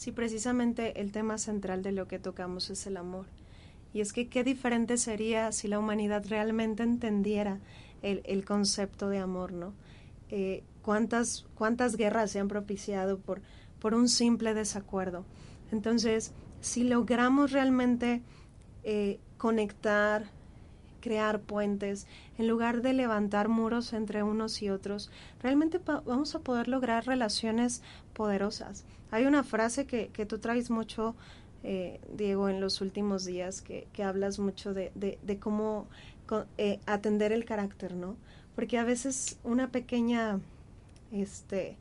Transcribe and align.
si 0.00 0.12
precisamente 0.12 0.98
el 0.98 1.12
tema 1.12 1.36
central 1.36 1.82
de 1.82 1.92
lo 1.92 2.08
que 2.08 2.18
tocamos 2.18 2.70
es 2.70 2.86
el 2.86 2.96
amor. 2.96 3.26
Y 3.92 4.00
es 4.00 4.14
que 4.14 4.30
qué 4.30 4.42
diferente 4.44 4.96
sería 4.96 5.52
si 5.52 5.68
la 5.68 5.78
humanidad 5.78 6.24
realmente 6.26 6.82
entendiera 6.82 7.58
el, 8.00 8.22
el 8.24 8.46
concepto 8.46 9.10
de 9.10 9.18
amor, 9.18 9.52
¿no? 9.52 9.74
Eh, 10.30 10.64
¿cuántas, 10.80 11.44
¿Cuántas 11.54 11.96
guerras 11.96 12.30
se 12.30 12.40
han 12.40 12.48
propiciado 12.48 13.18
por, 13.18 13.42
por 13.78 13.92
un 13.92 14.08
simple 14.08 14.54
desacuerdo? 14.54 15.26
Entonces, 15.70 16.32
si 16.62 16.84
logramos 16.84 17.52
realmente 17.52 18.22
eh, 18.84 19.20
conectar, 19.36 20.30
crear 21.00 21.40
puentes, 21.40 22.06
en 22.38 22.48
lugar 22.48 22.82
de 22.82 22.92
levantar 22.92 23.48
muros 23.48 23.92
entre 23.92 24.22
unos 24.22 24.62
y 24.62 24.70
otros, 24.70 25.10
realmente 25.42 25.80
vamos 26.04 26.34
a 26.34 26.40
poder 26.40 26.68
lograr 26.68 27.06
relaciones 27.06 27.82
poderosas. 28.12 28.84
Hay 29.10 29.26
una 29.26 29.42
frase 29.42 29.86
que, 29.86 30.08
que 30.08 30.26
tú 30.26 30.38
traes 30.38 30.70
mucho, 30.70 31.14
eh, 31.62 32.00
Diego, 32.14 32.48
en 32.48 32.60
los 32.60 32.80
últimos 32.80 33.24
días, 33.24 33.60
que, 33.60 33.88
que 33.92 34.04
hablas 34.04 34.38
mucho 34.38 34.72
de, 34.72 34.92
de, 34.94 35.38
cómo 35.38 35.86
eh, 36.58 36.78
atender 36.86 37.32
el 37.32 37.44
carácter, 37.44 37.94
¿no? 37.94 38.16
Porque 38.54 38.78
a 38.78 38.84
veces 38.84 39.38
una 39.42 39.70
pequeña, 39.70 40.38
este, 41.12 41.76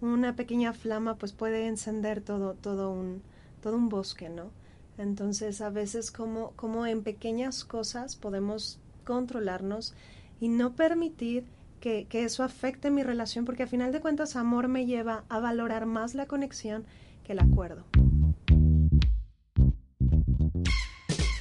una 0.00 0.36
pequeña 0.36 0.72
flama, 0.72 1.16
pues 1.16 1.32
puede 1.32 1.66
encender 1.66 2.20
todo, 2.20 2.54
todo 2.54 2.90
un, 2.90 3.22
todo 3.62 3.76
un 3.76 3.88
bosque, 3.88 4.28
¿no? 4.28 4.50
Entonces, 5.00 5.62
a 5.62 5.70
veces 5.70 6.10
como, 6.10 6.50
como 6.56 6.84
en 6.84 7.02
pequeñas 7.02 7.64
cosas 7.64 8.16
podemos 8.16 8.78
controlarnos 9.04 9.94
y 10.40 10.48
no 10.48 10.74
permitir 10.74 11.46
que, 11.80 12.06
que, 12.06 12.24
eso 12.24 12.44
afecte 12.44 12.90
mi 12.90 13.02
relación, 13.02 13.46
porque 13.46 13.62
a 13.62 13.66
final 13.66 13.92
de 13.92 14.00
cuentas 14.00 14.36
amor 14.36 14.68
me 14.68 14.84
lleva 14.84 15.24
a 15.30 15.40
valorar 15.40 15.86
más 15.86 16.14
la 16.14 16.26
conexión 16.26 16.84
que 17.24 17.32
el 17.32 17.38
acuerdo. 17.38 17.84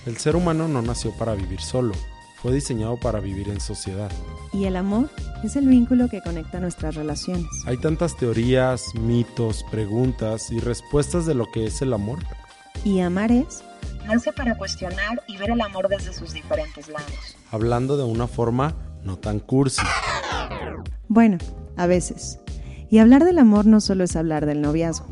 El 0.05 0.15
ser 0.15 0.37
humano 0.37 0.69
no 0.69 0.81
nació 0.81 1.11
para 1.17 1.35
vivir 1.35 1.59
solo, 1.59 1.93
fue 2.41 2.53
diseñado 2.53 2.97
para 2.97 3.19
vivir 3.19 3.49
en 3.49 3.59
sociedad. 3.59 4.09
Y 4.53 4.63
el 4.63 4.77
amor 4.77 5.09
es 5.43 5.57
el 5.57 5.67
vínculo 5.67 6.07
que 6.07 6.21
conecta 6.21 6.61
nuestras 6.61 6.95
relaciones. 6.95 7.45
Hay 7.65 7.75
tantas 7.75 8.15
teorías, 8.15 8.95
mitos, 8.95 9.65
preguntas 9.69 10.49
y 10.49 10.59
respuestas 10.59 11.25
de 11.25 11.35
lo 11.35 11.51
que 11.51 11.65
es 11.65 11.81
el 11.81 11.91
amor. 11.91 12.19
Y 12.83 13.01
amar 13.01 13.31
es 13.31 13.63
nace 14.07 14.31
para 14.33 14.57
cuestionar 14.57 15.21
y 15.27 15.37
ver 15.37 15.51
el 15.51 15.61
amor 15.61 15.87
desde 15.87 16.13
sus 16.13 16.33
diferentes 16.33 16.87
lados. 16.87 17.37
Hablando 17.51 17.97
de 17.97 18.03
una 18.03 18.27
forma 18.27 18.75
no 19.03 19.17
tan 19.17 19.39
cursi. 19.39 19.81
Bueno, 21.07 21.37
a 21.77 21.87
veces. 21.87 22.39
Y 22.89 22.99
hablar 22.99 23.23
del 23.23 23.37
amor 23.37 23.65
no 23.65 23.81
solo 23.81 24.03
es 24.03 24.15
hablar 24.15 24.45
del 24.45 24.61
noviazgo. 24.61 25.07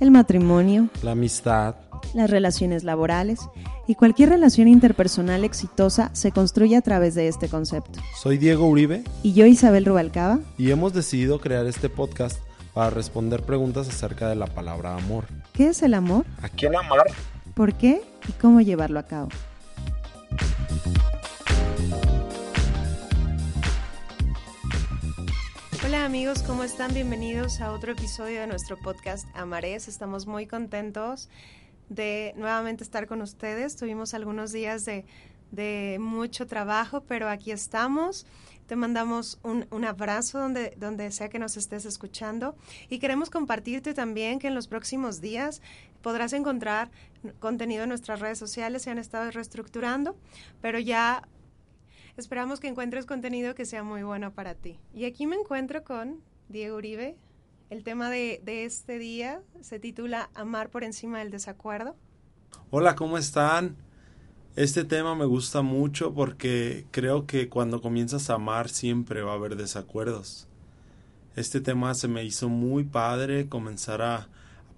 El 0.00 0.10
matrimonio, 0.10 0.88
la 1.02 1.12
amistad, 1.12 1.76
las 2.14 2.30
relaciones 2.30 2.84
laborales 2.84 3.40
y 3.86 3.94
cualquier 3.94 4.30
relación 4.30 4.68
interpersonal 4.68 5.44
exitosa 5.44 6.10
se 6.14 6.32
construye 6.32 6.76
a 6.76 6.82
través 6.82 7.14
de 7.14 7.28
este 7.28 7.48
concepto. 7.48 8.00
Soy 8.16 8.38
Diego 8.38 8.66
Uribe. 8.66 9.04
Y 9.22 9.34
yo 9.34 9.46
Isabel 9.46 9.84
Rubalcaba. 9.84 10.40
Y 10.56 10.70
hemos 10.70 10.94
decidido 10.94 11.40
crear 11.40 11.66
este 11.66 11.88
podcast 11.88 12.38
para 12.74 12.90
responder 12.90 13.44
preguntas 13.44 13.88
acerca 13.88 14.28
de 14.28 14.34
la 14.34 14.46
palabra 14.46 14.96
amor. 14.96 15.26
¿Qué 15.52 15.68
es 15.68 15.82
el 15.82 15.94
amor? 15.94 16.26
¿A 16.42 16.48
quién 16.48 16.74
amar? 16.74 17.06
¿Por 17.54 17.74
qué? 17.74 18.02
¿Y 18.28 18.32
cómo 18.32 18.60
llevarlo 18.60 18.98
a 18.98 19.04
cabo? 19.04 19.28
Hola 25.86 26.04
amigos, 26.04 26.42
¿cómo 26.42 26.64
están? 26.64 26.92
Bienvenidos 26.92 27.60
a 27.60 27.70
otro 27.70 27.92
episodio 27.92 28.40
de 28.40 28.48
nuestro 28.48 28.76
podcast 28.76 29.28
Amarés. 29.34 29.86
Estamos 29.86 30.26
muy 30.26 30.46
contentos 30.46 31.30
de 31.88 32.34
nuevamente 32.36 32.82
estar 32.82 33.06
con 33.06 33.22
ustedes. 33.22 33.76
Tuvimos 33.76 34.14
algunos 34.14 34.50
días 34.50 34.84
de, 34.84 35.04
de 35.52 35.98
mucho 36.00 36.48
trabajo, 36.48 37.02
pero 37.02 37.28
aquí 37.28 37.52
estamos. 37.52 38.26
Te 38.66 38.76
mandamos 38.76 39.38
un, 39.42 39.66
un, 39.70 39.84
abrazo 39.84 40.38
donde, 40.38 40.74
donde 40.78 41.10
sea 41.10 41.28
que 41.28 41.38
nos 41.38 41.56
estés 41.56 41.84
escuchando 41.84 42.56
y 42.88 42.98
queremos 42.98 43.28
compartirte 43.28 43.92
también 43.92 44.38
que 44.38 44.48
en 44.48 44.54
los 44.54 44.68
próximos 44.68 45.20
días 45.20 45.60
podrás 46.02 46.32
encontrar 46.32 46.90
contenido 47.40 47.82
en 47.82 47.88
nuestras 47.88 48.20
redes 48.20 48.38
sociales, 48.38 48.82
se 48.82 48.90
han 48.90 48.98
estado 48.98 49.30
reestructurando, 49.30 50.16
pero 50.60 50.78
ya 50.78 51.26
esperamos 52.16 52.60
que 52.60 52.68
encuentres 52.68 53.06
contenido 53.06 53.54
que 53.54 53.64
sea 53.64 53.82
muy 53.82 54.02
bueno 54.02 54.32
para 54.32 54.54
ti. 54.54 54.78
Y 54.94 55.04
aquí 55.04 55.26
me 55.26 55.36
encuentro 55.36 55.84
con 55.84 56.20
Diego 56.48 56.76
Uribe. 56.76 57.16
El 57.70 57.82
tema 57.82 58.10
de, 58.10 58.40
de 58.44 58.64
este 58.64 58.98
día 58.98 59.40
se 59.60 59.78
titula 59.78 60.30
Amar 60.34 60.70
por 60.70 60.84
encima 60.84 61.18
del 61.18 61.30
desacuerdo. 61.30 61.96
Hola, 62.70 62.94
¿cómo 62.94 63.18
están? 63.18 63.76
Este 64.56 64.84
tema 64.84 65.16
me 65.16 65.24
gusta 65.24 65.62
mucho 65.62 66.14
porque 66.14 66.86
creo 66.92 67.26
que 67.26 67.48
cuando 67.48 67.82
comienzas 67.82 68.30
a 68.30 68.34
amar 68.34 68.68
siempre 68.68 69.22
va 69.22 69.32
a 69.32 69.34
haber 69.34 69.56
desacuerdos. 69.56 70.46
Este 71.34 71.60
tema 71.60 71.92
se 71.94 72.06
me 72.06 72.24
hizo 72.24 72.48
muy 72.48 72.84
padre 72.84 73.48
comenzar 73.48 74.00
a, 74.00 74.28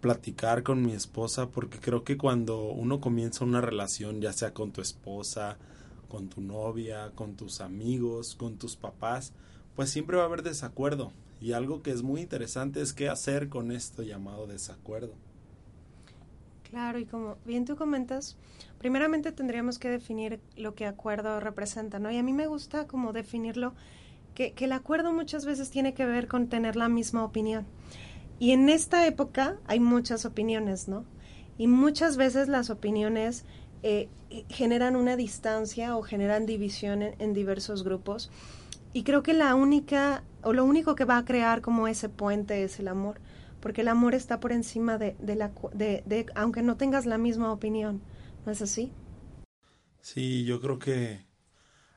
platicar 0.00 0.62
con 0.62 0.82
mi 0.82 0.92
esposa 0.92 1.48
porque 1.48 1.78
creo 1.78 2.04
que 2.04 2.16
cuando 2.16 2.62
uno 2.70 3.00
comienza 3.00 3.44
una 3.44 3.60
relación, 3.60 4.20
ya 4.20 4.32
sea 4.32 4.54
con 4.54 4.70
tu 4.70 4.80
esposa, 4.80 5.58
con 6.08 6.28
tu 6.28 6.40
novia, 6.40 7.10
con 7.14 7.34
tus 7.34 7.60
amigos, 7.60 8.34
con 8.34 8.56
tus 8.56 8.76
papás, 8.76 9.32
pues 9.74 9.90
siempre 9.90 10.16
va 10.16 10.22
a 10.22 10.26
haber 10.26 10.42
desacuerdo. 10.42 11.12
Y 11.40 11.52
algo 11.52 11.82
que 11.82 11.90
es 11.90 12.02
muy 12.02 12.22
interesante 12.22 12.80
es 12.80 12.92
qué 12.92 13.08
hacer 13.08 13.48
con 13.48 13.72
esto 13.72 14.02
llamado 14.02 14.46
desacuerdo. 14.46 15.12
Claro, 16.70 16.98
y 16.98 17.04
como 17.04 17.36
bien 17.44 17.64
tú 17.64 17.76
comentas, 17.76 18.36
primeramente 18.78 19.30
tendríamos 19.30 19.78
que 19.78 19.88
definir 19.88 20.40
lo 20.56 20.74
que 20.74 20.86
acuerdo 20.86 21.38
representa, 21.38 21.98
¿no? 21.98 22.10
Y 22.10 22.16
a 22.18 22.22
mí 22.22 22.32
me 22.32 22.48
gusta 22.48 22.86
como 22.86 23.12
definirlo, 23.12 23.74
que, 24.34 24.52
que 24.52 24.64
el 24.64 24.72
acuerdo 24.72 25.12
muchas 25.12 25.44
veces 25.46 25.70
tiene 25.70 25.94
que 25.94 26.04
ver 26.04 26.26
con 26.26 26.48
tener 26.48 26.76
la 26.76 26.88
misma 26.88 27.24
opinión. 27.24 27.66
Y 28.38 28.50
en 28.50 28.68
esta 28.68 29.06
época 29.06 29.58
hay 29.66 29.80
muchas 29.80 30.26
opiniones, 30.26 30.88
¿no? 30.88 31.04
Y 31.56 31.68
muchas 31.68 32.16
veces 32.16 32.48
las 32.48 32.68
opiniones 32.68 33.44
eh, 33.82 34.08
generan 34.48 34.96
una 34.96 35.16
distancia 35.16 35.96
o 35.96 36.02
generan 36.02 36.46
división 36.46 37.02
en, 37.02 37.14
en, 37.18 37.32
diversos 37.32 37.84
grupos. 37.84 38.30
Y 38.92 39.04
creo 39.04 39.22
que 39.22 39.32
la 39.32 39.54
única, 39.54 40.24
o 40.42 40.52
lo 40.52 40.64
único 40.64 40.96
que 40.96 41.04
va 41.04 41.18
a 41.18 41.24
crear 41.24 41.62
como 41.62 41.86
ese 41.86 42.08
puente 42.08 42.64
es 42.64 42.80
el 42.80 42.88
amor 42.88 43.20
porque 43.60 43.82
el 43.82 43.88
amor 43.88 44.14
está 44.14 44.40
por 44.40 44.52
encima 44.52 44.98
de, 44.98 45.16
de 45.18 45.34
la, 45.36 45.52
de, 45.72 46.02
de, 46.06 46.26
aunque 46.34 46.62
no 46.62 46.76
tengas 46.76 47.06
la 47.06 47.18
misma 47.18 47.52
opinión, 47.52 48.00
¿no 48.44 48.52
es 48.52 48.62
así? 48.62 48.92
Sí, 50.00 50.44
yo 50.44 50.60
creo 50.60 50.78
que 50.78 51.26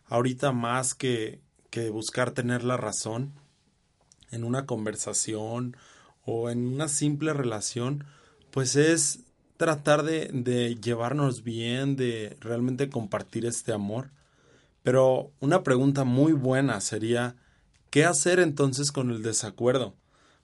ahorita 0.07 0.51
más 0.51 0.95
que, 0.95 1.41
que 1.69 1.89
buscar 1.89 2.31
tener 2.31 2.63
la 2.63 2.77
razón 2.77 3.33
en 4.31 4.43
una 4.43 4.65
conversación 4.65 5.77
o 6.25 6.49
en 6.49 6.67
una 6.67 6.87
simple 6.87 7.33
relación, 7.33 8.05
pues 8.51 8.75
es 8.75 9.21
tratar 9.57 10.03
de, 10.03 10.29
de 10.33 10.75
llevarnos 10.75 11.43
bien, 11.43 11.95
de 11.95 12.37
realmente 12.39 12.89
compartir 12.89 13.45
este 13.45 13.73
amor. 13.73 14.11
Pero 14.83 15.31
una 15.39 15.63
pregunta 15.63 16.03
muy 16.03 16.33
buena 16.33 16.81
sería, 16.81 17.35
¿qué 17.89 18.05
hacer 18.05 18.39
entonces 18.39 18.91
con 18.91 19.11
el 19.11 19.21
desacuerdo? 19.21 19.95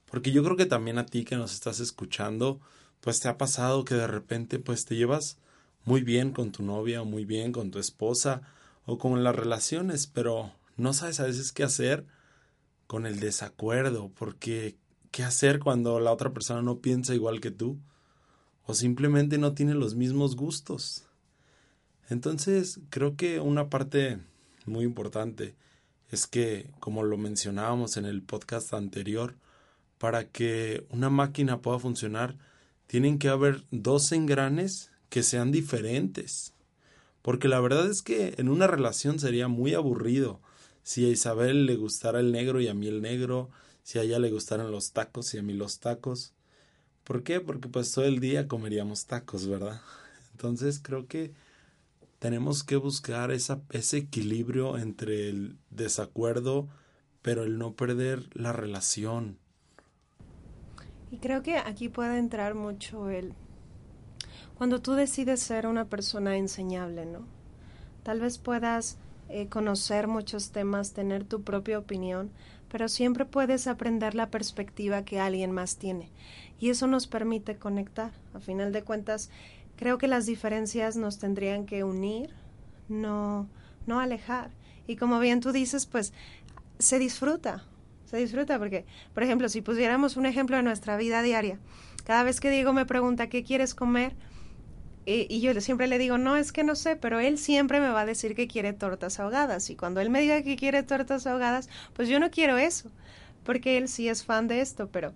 Porque 0.10 0.32
yo 0.32 0.44
creo 0.44 0.56
que 0.56 0.66
también 0.66 0.98
a 0.98 1.06
ti 1.06 1.26
que 1.26 1.36
nos 1.36 1.54
estás 1.54 1.80
escuchando, 1.80 2.60
pues 3.02 3.20
te 3.20 3.28
ha 3.28 3.38
pasado 3.38 3.86
que 3.86 3.96
de 3.96 4.08
repente 4.08 4.60
pues 4.60 4.86
te 4.86 4.96
llevas 4.96 5.38
muy 5.84 6.02
bien 6.02 6.32
con 6.32 6.52
tu 6.52 6.64
novia 6.64 7.02
o 7.02 7.06
muy 7.06 7.26
bien 7.26 7.52
con 7.52 7.72
tu 7.72 7.80
esposa 7.80 8.42
o 8.86 8.98
con 8.98 9.24
las 9.24 9.36
relaciones, 9.36 10.08
pero 10.08 10.52
no 10.78 10.94
sabes 10.94 11.20
a 11.20 11.26
veces 11.26 11.52
qué 11.52 11.64
hacer 11.64 12.06
con 12.88 13.06
el 13.06 13.20
desacuerdo, 13.20 14.12
porque 14.16 14.78
qué 15.12 15.24
hacer 15.24 15.60
cuando 15.60 16.00
la 16.00 16.12
otra 16.12 16.34
persona 16.34 16.62
no 16.62 16.80
piensa 16.80 17.16
igual 17.16 17.40
que 17.40 17.52
tú 17.52 17.80
o 18.66 18.74
simplemente 18.74 19.38
no 19.38 19.54
tiene 19.54 19.74
los 19.74 19.96
mismos 19.96 20.36
gustos. 20.36 21.08
Entonces, 22.10 22.80
creo 22.90 23.16
que 23.16 23.40
una 23.40 23.70
parte 23.70 24.20
muy 24.66 24.84
importante 24.84 25.56
es 26.10 26.28
que, 26.28 26.72
como 26.80 27.04
lo 27.04 27.18
mencionábamos 27.18 27.98
en 27.98 28.06
el 28.06 28.22
podcast 28.22 28.74
anterior, 28.74 29.36
para 30.06 30.30
que 30.30 30.86
una 30.92 31.10
máquina 31.10 31.64
pueda 31.64 31.80
funcionar, 31.80 32.38
tienen 32.86 33.18
que 33.18 33.28
haber 33.28 33.64
dos 33.72 34.12
engranes 34.12 34.92
que 35.10 35.24
sean 35.24 35.52
diferentes. 35.52 36.54
Porque 37.24 37.48
la 37.48 37.60
verdad 37.60 37.90
es 37.90 38.04
que 38.04 38.36
en 38.38 38.50
una 38.50 38.68
relación 38.68 39.18
sería 39.18 39.48
muy 39.48 39.74
aburrido 39.74 40.42
si 40.84 41.08
a 41.08 41.10
Isabel 41.10 41.66
le 41.66 41.76
gustara 41.76 42.20
el 42.20 42.32
negro 42.32 42.62
y 42.62 42.68
a 42.68 42.76
mí 42.76 42.88
el 42.88 43.02
negro, 43.02 43.50
si 43.82 43.98
a 43.98 44.04
ella 44.04 44.20
le 44.20 44.30
gustaran 44.30 44.70
los 44.70 44.92
tacos 44.92 45.34
y 45.34 45.40
a 45.40 45.42
mí 45.42 45.54
los 45.54 45.80
tacos. 45.80 46.34
¿Por 47.04 47.24
qué? 47.24 47.40
Porque 47.40 47.68
pues 47.68 47.92
todo 47.92 48.06
el 48.06 48.20
día 48.20 48.48
comeríamos 48.48 49.08
tacos, 49.08 49.48
¿verdad? 49.48 49.82
Entonces 50.34 50.80
creo 50.84 51.08
que 51.08 51.34
tenemos 52.20 52.64
que 52.64 52.76
buscar 52.76 53.32
ese 53.32 53.98
equilibrio 53.98 54.78
entre 54.78 55.30
el 55.30 55.58
desacuerdo, 55.72 56.70
pero 57.24 57.44
el 57.44 57.58
no 57.58 57.74
perder 57.74 58.30
la 58.36 58.54
relación 58.54 59.40
Y 61.16 61.18
creo 61.18 61.44
que 61.44 61.58
aquí 61.58 61.88
puede 61.88 62.18
entrar 62.18 62.56
mucho 62.56 63.10
el... 63.10 63.32
Cuando 64.58 64.82
tú 64.82 64.96
decides 64.96 65.40
ser 65.40 65.66
una 65.66 65.86
persona 65.86 66.36
enseñable, 66.36 67.06
¿no? 67.06 67.26
Tal 68.04 68.20
vez 68.20 68.38
puedas 68.38 68.98
eh, 69.30 69.48
conocer 69.48 70.08
muchos 70.10 70.52
temas, 70.52 70.92
tener 70.92 71.24
tu 71.24 71.42
propia 71.42 71.80
opinión, 71.80 72.32
pero 72.70 72.90
siempre 72.90 73.24
puedes 73.24 73.66
aprender 73.68 74.14
la 74.14 74.30
perspectiva 74.30 75.06
que 75.06 75.22
alguien 75.22 75.54
más 75.54 75.78
tiene. 75.78 76.10
Y 76.60 76.70
eso 76.70 76.86
nos 76.86 77.08
permite 77.08 77.56
conectar. 77.56 78.12
A 78.34 78.42
final 78.42 78.74
de 78.74 78.84
cuentas, 78.84 79.30
creo 79.78 79.98
que 79.98 80.10
las 80.10 80.26
diferencias 80.26 80.98
nos 80.98 81.18
tendrían 81.18 81.66
que 81.66 81.86
unir, 81.86 82.32
no, 82.90 83.48
no 83.88 84.02
alejar. 84.02 84.52
Y 84.86 84.98
como 84.98 85.20
bien 85.20 85.40
tú 85.40 85.54
dices, 85.54 85.86
pues 85.86 86.12
se 86.78 87.00
disfruta, 87.00 87.64
se 88.06 88.18
disfruta 88.18 88.58
porque, 88.60 88.86
por 89.14 89.24
ejemplo, 89.24 89.50
si 89.50 89.62
pusiéramos 89.62 90.18
un 90.18 90.26
ejemplo 90.26 90.58
de 90.58 90.64
nuestra 90.64 90.98
vida 90.98 91.22
diaria, 91.22 91.60
cada 92.06 92.24
vez 92.24 92.40
que 92.40 92.50
Diego 92.50 92.74
me 92.74 92.86
pregunta 92.86 93.28
qué 93.28 93.44
quieres 93.44 93.76
comer, 93.76 94.16
y 95.08 95.40
yo 95.40 95.60
siempre 95.62 95.88
le 95.88 96.00
digo, 96.00 96.18
no, 96.18 96.36
es 96.36 96.52
que 96.52 96.64
no 96.64 96.76
sé, 96.76 96.96
pero 96.96 97.20
él 97.20 97.38
siempre 97.38 97.80
me 97.80 97.90
va 97.90 98.02
a 98.02 98.06
decir 98.08 98.34
que 98.34 98.48
quiere 98.48 98.74
tortas 98.74 99.20
ahogadas. 99.20 99.70
Y 99.70 99.76
cuando 99.76 100.02
él 100.02 100.10
me 100.10 100.22
diga 100.22 100.42
que 100.42 100.56
quiere 100.56 100.82
tortas 100.82 101.28
ahogadas, 101.28 101.70
pues 101.94 102.10
yo 102.10 102.20
no 102.20 102.32
quiero 102.32 102.58
eso, 102.58 102.90
porque 103.44 103.78
él 103.78 103.88
sí 103.88 104.10
es 104.10 104.26
fan 104.26 104.48
de 104.48 104.62
esto, 104.62 104.90
pero 104.90 105.14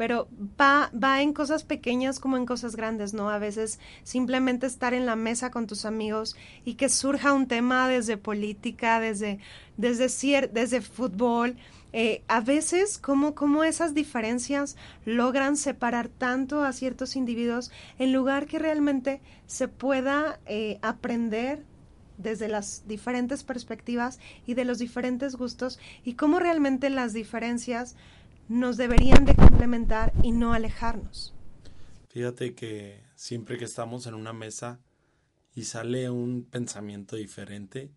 pero 0.00 0.28
va, 0.58 0.90
va 0.94 1.20
en 1.20 1.34
cosas 1.34 1.62
pequeñas 1.62 2.20
como 2.20 2.38
en 2.38 2.46
cosas 2.46 2.74
grandes, 2.74 3.12
¿no? 3.12 3.28
A 3.28 3.38
veces 3.38 3.78
simplemente 4.02 4.66
estar 4.66 4.94
en 4.94 5.04
la 5.04 5.14
mesa 5.14 5.50
con 5.50 5.66
tus 5.66 5.84
amigos 5.84 6.36
y 6.64 6.76
que 6.76 6.88
surja 6.88 7.34
un 7.34 7.46
tema 7.46 7.86
desde 7.86 8.16
política, 8.16 8.98
desde, 8.98 9.40
desde, 9.76 10.48
desde 10.48 10.80
fútbol, 10.80 11.58
eh, 11.92 12.22
a 12.28 12.40
veces 12.40 12.98
cómo, 12.98 13.34
cómo 13.34 13.64
esas 13.64 13.94
diferencias 13.94 14.76
logran 15.04 15.56
separar 15.56 16.08
tanto 16.08 16.62
a 16.62 16.72
ciertos 16.72 17.16
individuos 17.16 17.70
en 17.98 18.12
lugar 18.12 18.46
que 18.46 18.58
realmente 18.58 19.20
se 19.46 19.68
pueda 19.68 20.38
eh, 20.46 20.78
aprender 20.82 21.64
desde 22.16 22.48
las 22.48 22.86
diferentes 22.86 23.44
perspectivas 23.44 24.20
y 24.46 24.54
de 24.54 24.64
los 24.64 24.78
diferentes 24.78 25.36
gustos 25.36 25.78
y 26.04 26.14
cómo 26.14 26.38
realmente 26.38 26.90
las 26.90 27.12
diferencias 27.12 27.96
nos 28.48 28.76
deberían 28.76 29.24
de 29.24 29.34
complementar 29.34 30.12
y 30.22 30.32
no 30.32 30.52
alejarnos. 30.52 31.34
Fíjate 32.08 32.54
que 32.54 33.02
siempre 33.14 33.56
que 33.56 33.64
estamos 33.64 34.06
en 34.06 34.14
una 34.14 34.32
mesa 34.32 34.80
y 35.54 35.64
sale 35.64 36.10
un 36.10 36.44
pensamiento 36.44 37.16
diferente, 37.16 37.90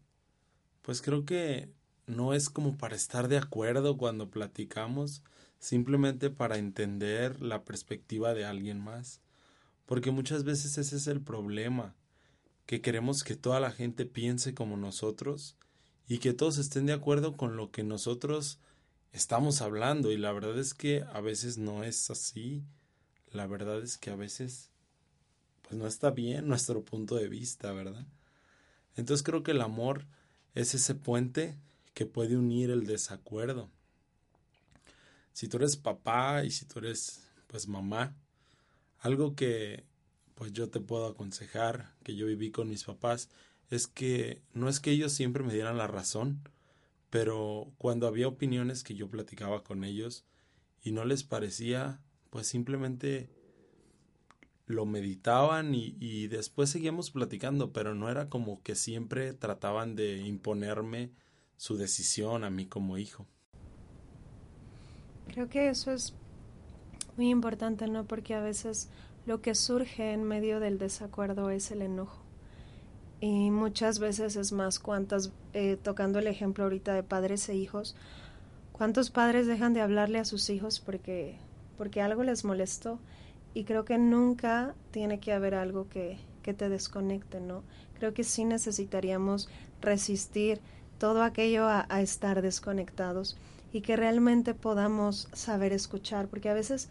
pues 0.82 1.02
creo 1.02 1.26
que 1.26 1.74
no 2.08 2.34
es 2.34 2.50
como 2.50 2.78
para 2.78 2.96
estar 2.96 3.28
de 3.28 3.38
acuerdo 3.38 3.98
cuando 3.98 4.30
platicamos, 4.30 5.24
simplemente 5.60 6.30
para 6.30 6.58
entender 6.58 7.42
la 7.42 7.64
perspectiva 7.64 8.34
de 8.34 8.46
alguien 8.46 8.82
más. 8.82 9.22
Porque 9.86 10.12
muchas 10.12 10.44
veces 10.44 10.78
ese 10.78 10.96
es 10.96 11.08
el 11.08 11.22
problema, 11.22 11.96
que 12.66 12.82
queremos 12.82 13.24
que 13.24 13.36
toda 13.36 13.60
la 13.60 13.72
gente 13.72 14.06
piense 14.06 14.54
como 14.54 14.78
nosotros 14.78 15.58
y 16.08 16.20
que 16.20 16.34
todos 16.34 16.58
estén 16.58 16.86
de 16.86 16.94
acuerdo 16.94 17.36
con 17.38 17.56
lo 17.56 17.72
que 17.72 17.84
nosotros 17.84 18.60
estamos 19.12 19.62
hablando 19.62 20.12
y 20.12 20.18
la 20.18 20.32
verdad 20.32 20.58
es 20.58 20.74
que 20.74 21.04
a 21.14 21.22
veces 21.22 21.58
no 21.58 21.84
es 21.84 22.10
así. 22.10 22.64
La 23.32 23.48
verdad 23.48 23.82
es 23.82 23.98
que 23.98 24.10
a 24.10 24.16
veces 24.16 24.70
pues 25.62 25.76
no 25.76 25.88
está 25.88 26.12
bien 26.12 26.48
nuestro 26.48 26.84
punto 26.84 27.16
de 27.16 27.30
vista, 27.30 27.72
¿verdad? 27.72 28.06
Entonces 28.96 29.24
creo 29.24 29.44
que 29.44 29.52
el 29.52 29.62
amor 29.62 30.06
es 30.56 30.76
ese 30.76 30.96
puente 30.96 31.58
que 31.94 32.06
puede 32.06 32.38
unir 32.38 32.72
el 32.72 32.86
desacuerdo. 32.86 33.70
Si 35.34 35.48
tú 35.48 35.58
eres 35.58 35.78
papá 35.78 36.44
y 36.44 36.52
si 36.52 36.66
tú 36.66 36.80
eres 36.80 37.28
pues 37.48 37.68
mamá, 37.68 38.16
algo 39.00 39.36
que 39.36 39.86
pues 40.36 40.54
yo 40.54 40.70
te 40.70 40.80
puedo 40.80 41.08
aconsejar, 41.08 41.94
que 42.04 42.16
yo 42.16 42.26
viví 42.26 42.52
con 42.52 42.70
mis 42.70 42.84
papás, 42.84 43.30
es 43.70 43.88
que 43.88 44.42
no 44.54 44.70
es 44.70 44.80
que 44.80 44.92
ellos 44.92 45.12
siempre 45.12 45.44
me 45.44 45.54
dieran 45.54 45.78
la 45.78 45.88
razón, 45.88 46.42
pero 47.10 47.72
cuando 47.78 48.08
había 48.08 48.28
opiniones 48.28 48.84
que 48.84 48.96
yo 48.96 49.10
platicaba 49.10 49.64
con 49.64 49.84
ellos 49.84 50.26
y 50.84 50.92
no 50.92 51.06
les 51.06 51.24
parecía, 51.24 52.02
pues 52.30 52.48
simplemente 52.48 53.30
lo 54.66 54.86
meditaban 54.86 55.76
y, 55.76 55.96
y, 56.00 56.28
después 56.28 56.70
seguíamos 56.70 57.12
platicando, 57.12 57.74
pero 57.74 57.94
no 57.94 58.10
era 58.10 58.30
como 58.30 58.64
que 58.64 58.76
siempre 58.76 59.34
trataban 59.34 59.96
de 59.96 60.20
imponerme 60.20 61.12
su 61.64 61.78
decisión 61.78 62.44
a 62.44 62.50
mí 62.50 62.66
como 62.66 62.98
hijo. 62.98 63.26
Creo 65.28 65.48
que 65.48 65.70
eso 65.70 65.94
es 65.94 66.14
muy 67.16 67.30
importante, 67.30 67.88
¿no? 67.88 68.04
Porque 68.04 68.34
a 68.34 68.42
veces 68.42 68.90
lo 69.26 69.42
que 69.42 69.56
surge 69.56 70.12
en 70.12 70.26
medio 70.26 70.60
del 70.60 70.78
desacuerdo 70.78 71.52
es 71.52 71.72
el 71.72 71.82
enojo. 71.82 72.22
Y 73.22 73.50
muchas 73.50 74.00
veces 74.00 74.36
es 74.36 74.52
más 74.52 74.78
cuántas, 74.78 75.32
eh, 75.54 75.78
tocando 75.82 76.20
el 76.20 76.28
ejemplo 76.28 76.66
ahorita 76.66 76.96
de 76.96 77.04
padres 77.04 77.48
e 77.48 77.56
hijos, 77.56 77.96
cuántos 78.74 79.10
padres 79.10 79.48
dejan 79.48 79.74
de 79.74 79.80
hablarle 79.80 80.20
a 80.20 80.26
sus 80.26 80.50
hijos 80.50 80.82
porque, 80.82 81.38
porque 81.78 82.02
algo 82.02 82.24
les 82.24 82.44
molestó. 82.44 83.00
Y 83.54 83.64
creo 83.64 83.86
que 83.86 83.98
nunca 83.98 84.76
tiene 84.92 85.22
que 85.22 85.32
haber 85.32 85.56
algo 85.56 85.88
que, 85.88 86.18
que 86.42 86.54
te 86.54 86.68
desconecte, 86.68 87.40
¿no? 87.40 87.64
Creo 87.98 88.14
que 88.14 88.26
sí 88.26 88.44
necesitaríamos 88.44 89.48
resistir 89.80 90.60
todo 91.04 91.22
aquello 91.22 91.68
a, 91.68 91.86
a 91.90 92.02
estar 92.02 92.42
desconectados 92.42 93.36
y 93.74 93.82
que 93.82 93.98
realmente 93.98 94.54
podamos 94.54 95.28
saber 95.34 95.74
escuchar, 95.74 96.30
porque 96.30 96.48
a 96.48 96.54
veces 96.54 96.88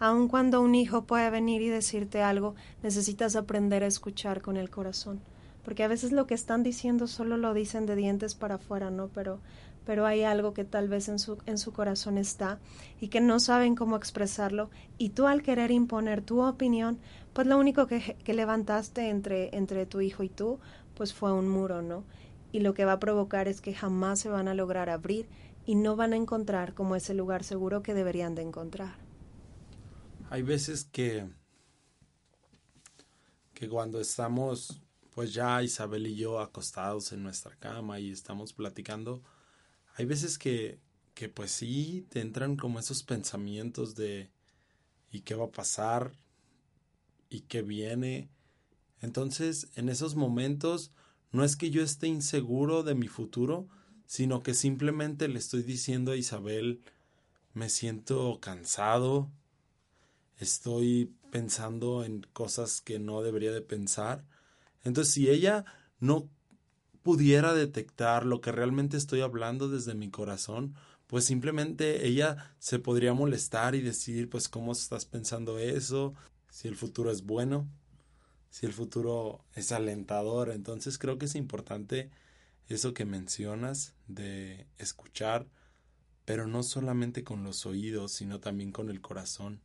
aun 0.00 0.26
cuando 0.26 0.60
un 0.60 0.74
hijo 0.74 1.04
puede 1.04 1.30
venir 1.30 1.62
y 1.62 1.68
decirte 1.68 2.22
algo, 2.22 2.56
necesitas 2.82 3.36
aprender 3.36 3.84
a 3.84 3.86
escuchar 3.86 4.42
con 4.42 4.56
el 4.56 4.68
corazón 4.68 5.20
porque 5.64 5.84
a 5.84 5.88
veces 5.88 6.10
lo 6.10 6.26
que 6.26 6.34
están 6.34 6.64
diciendo 6.64 7.06
solo 7.06 7.36
lo 7.36 7.54
dicen 7.54 7.86
de 7.86 7.96
dientes 7.96 8.34
para 8.34 8.56
afuera, 8.56 8.90
¿no? 8.90 9.06
Pero, 9.14 9.38
pero 9.86 10.06
hay 10.06 10.24
algo 10.24 10.54
que 10.54 10.64
tal 10.64 10.88
vez 10.88 11.08
en 11.08 11.18
su, 11.18 11.38
en 11.46 11.56
su 11.56 11.72
corazón 11.72 12.18
está 12.18 12.58
y 13.00 13.08
que 13.08 13.20
no 13.20 13.38
saben 13.38 13.76
cómo 13.76 13.96
expresarlo 13.96 14.70
y 14.98 15.10
tú 15.10 15.26
al 15.26 15.42
querer 15.42 15.70
imponer 15.70 16.22
tu 16.22 16.42
opinión, 16.42 16.98
pues 17.32 17.46
lo 17.46 17.58
único 17.58 17.86
que, 17.86 18.16
que 18.24 18.34
levantaste 18.34 19.08
entre, 19.08 19.56
entre 19.56 19.86
tu 19.86 20.00
hijo 20.00 20.24
y 20.24 20.28
tú, 20.28 20.58
pues 20.96 21.14
fue 21.14 21.32
un 21.32 21.48
muro, 21.48 21.80
¿no? 21.80 22.02
Y 22.52 22.60
lo 22.60 22.74
que 22.74 22.84
va 22.84 22.92
a 22.92 23.00
provocar 23.00 23.48
es 23.48 23.60
que 23.60 23.74
jamás 23.74 24.20
se 24.20 24.28
van 24.28 24.46
a 24.46 24.54
lograr 24.54 24.90
abrir 24.90 25.28
y 25.64 25.74
no 25.74 25.96
van 25.96 26.12
a 26.12 26.16
encontrar 26.16 26.74
como 26.74 26.96
ese 26.96 27.14
lugar 27.14 27.44
seguro 27.44 27.82
que 27.82 27.94
deberían 27.94 28.34
de 28.34 28.42
encontrar. 28.42 28.96
Hay 30.30 30.42
veces 30.42 30.84
que 30.84 31.28
que 33.54 33.68
cuando 33.68 34.00
estamos 34.00 34.80
pues 35.14 35.34
ya 35.34 35.62
Isabel 35.62 36.06
y 36.06 36.16
yo 36.16 36.40
acostados 36.40 37.12
en 37.12 37.22
nuestra 37.22 37.54
cama 37.56 38.00
y 38.00 38.10
estamos 38.10 38.52
platicando, 38.52 39.22
hay 39.94 40.06
veces 40.06 40.38
que, 40.38 40.80
que 41.14 41.28
pues 41.28 41.50
sí, 41.50 42.06
te 42.08 42.20
entran 42.20 42.56
como 42.56 42.78
esos 42.78 43.02
pensamientos 43.02 43.94
de 43.94 44.30
¿y 45.10 45.20
qué 45.20 45.34
va 45.34 45.44
a 45.44 45.50
pasar? 45.50 46.12
¿y 47.32 47.40
qué 47.40 47.62
viene? 47.62 48.28
Entonces, 49.00 49.70
en 49.74 49.88
esos 49.88 50.14
momentos, 50.14 50.92
no 51.32 51.44
es 51.44 51.56
que 51.56 51.70
yo 51.70 51.82
esté 51.82 52.06
inseguro 52.06 52.82
de 52.82 52.94
mi 52.94 53.08
futuro, 53.08 53.66
sino 54.06 54.42
que 54.42 54.54
simplemente 54.54 55.28
le 55.28 55.38
estoy 55.38 55.62
diciendo 55.62 56.12
a 56.12 56.16
Isabel, 56.16 56.82
me 57.54 57.68
siento 57.68 58.38
cansado, 58.40 59.30
estoy 60.38 61.12
pensando 61.30 62.04
en 62.04 62.26
cosas 62.32 62.80
que 62.80 62.98
no 62.98 63.22
debería 63.22 63.52
de 63.52 63.62
pensar, 63.62 64.24
entonces, 64.84 65.14
si 65.14 65.30
ella 65.30 65.64
no 66.00 66.28
pudiera 67.02 67.54
detectar 67.54 68.26
lo 68.26 68.40
que 68.40 68.52
realmente 68.52 68.96
estoy 68.96 69.20
hablando 69.20 69.68
desde 69.68 69.94
mi 69.94 70.10
corazón, 70.10 70.74
pues 71.06 71.24
simplemente 71.24 72.06
ella 72.06 72.54
se 72.58 72.78
podría 72.78 73.12
molestar 73.12 73.74
y 73.74 73.80
decir, 73.80 74.30
pues, 74.30 74.48
¿cómo 74.48 74.72
estás 74.72 75.04
pensando 75.04 75.58
eso? 75.58 76.14
Si 76.50 76.68
el 76.68 76.76
futuro 76.76 77.10
es 77.10 77.24
bueno, 77.24 77.68
si 78.52 78.66
el 78.66 78.74
futuro 78.74 79.42
es 79.54 79.72
alentador. 79.72 80.50
Entonces, 80.50 80.98
creo 80.98 81.18
que 81.18 81.24
es 81.24 81.34
importante 81.34 82.10
eso 82.68 82.92
que 82.92 83.06
mencionas 83.06 83.94
de 84.08 84.66
escuchar, 84.76 85.46
pero 86.26 86.46
no 86.46 86.62
solamente 86.62 87.24
con 87.24 87.44
los 87.44 87.64
oídos, 87.64 88.12
sino 88.12 88.40
también 88.40 88.70
con 88.70 88.90
el 88.90 89.00
corazón. 89.00 89.62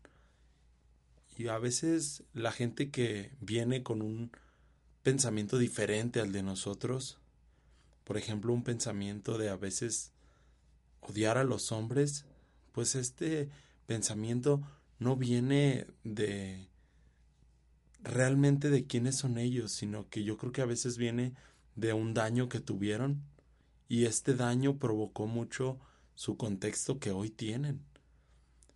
Y 1.37 1.49
a 1.49 1.59
veces 1.59 2.23
la 2.33 2.53
gente 2.53 2.89
que 2.89 3.31
viene 3.41 3.83
con 3.83 4.01
un 4.01 4.31
pensamiento 5.03 5.57
diferente 5.57 6.21
al 6.21 6.31
de 6.31 6.41
nosotros. 6.41 7.19
Por 8.05 8.17
ejemplo, 8.17 8.53
un 8.53 8.63
pensamiento 8.63 9.37
de 9.37 9.49
a 9.49 9.57
veces 9.57 10.13
odiar 11.01 11.37
a 11.37 11.43
los 11.43 11.73
hombres, 11.73 12.23
pues 12.71 12.95
este 12.95 13.49
pensamiento 13.85 14.61
no 14.97 15.17
viene 15.17 15.87
de 16.05 16.69
realmente 18.03 18.69
de 18.69 18.85
quiénes 18.85 19.15
son 19.15 19.37
ellos, 19.37 19.71
sino 19.71 20.09
que 20.09 20.23
yo 20.23 20.37
creo 20.37 20.51
que 20.51 20.61
a 20.61 20.65
veces 20.65 20.97
viene 20.97 21.33
de 21.75 21.93
un 21.93 22.13
daño 22.13 22.49
que 22.49 22.59
tuvieron 22.59 23.21
y 23.87 24.05
este 24.05 24.33
daño 24.33 24.77
provocó 24.77 25.27
mucho 25.27 25.79
su 26.15 26.37
contexto 26.37 26.99
que 26.99 27.11
hoy 27.11 27.29
tienen. 27.29 27.81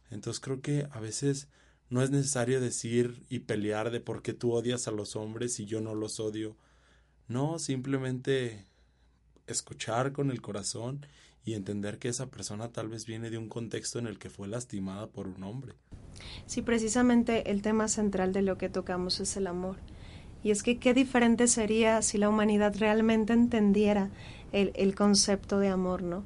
Entonces 0.09 0.39
creo 0.39 0.61
que 0.61 0.87
a 0.91 0.99
veces 0.99 1.47
no 1.89 2.01
es 2.01 2.09
necesario 2.11 2.61
decir 2.61 3.25
y 3.29 3.39
pelear 3.39 3.91
de 3.91 3.99
por 3.99 4.21
qué 4.21 4.33
tú 4.33 4.53
odias 4.53 4.87
a 4.87 4.91
los 4.91 5.15
hombres 5.15 5.59
y 5.59 5.65
yo 5.65 5.81
no 5.81 5.95
los 5.95 6.19
odio. 6.19 6.55
No, 7.27 7.59
simplemente 7.59 8.65
escuchar 9.47 10.11
con 10.11 10.31
el 10.31 10.41
corazón 10.41 11.05
y 11.43 11.53
entender 11.53 11.97
que 11.97 12.09
esa 12.09 12.29
persona 12.29 12.71
tal 12.71 12.87
vez 12.87 13.05
viene 13.05 13.29
de 13.29 13.37
un 13.37 13.49
contexto 13.49 13.99
en 13.99 14.07
el 14.07 14.19
que 14.19 14.29
fue 14.29 14.47
lastimada 14.47 15.07
por 15.07 15.27
un 15.27 15.43
hombre. 15.43 15.73
Sí, 16.45 16.61
precisamente 16.61 17.51
el 17.51 17.61
tema 17.61 17.87
central 17.87 18.33
de 18.33 18.41
lo 18.41 18.57
que 18.57 18.69
tocamos 18.69 19.19
es 19.19 19.37
el 19.37 19.47
amor. 19.47 19.77
Y 20.43 20.51
es 20.51 20.63
que 20.63 20.79
qué 20.79 20.93
diferente 20.93 21.47
sería 21.47 22.01
si 22.01 22.17
la 22.17 22.29
humanidad 22.29 22.75
realmente 22.77 23.33
entendiera 23.33 24.09
el, 24.51 24.71
el 24.75 24.95
concepto 24.95 25.59
de 25.59 25.69
amor, 25.69 26.01
¿no? 26.01 26.23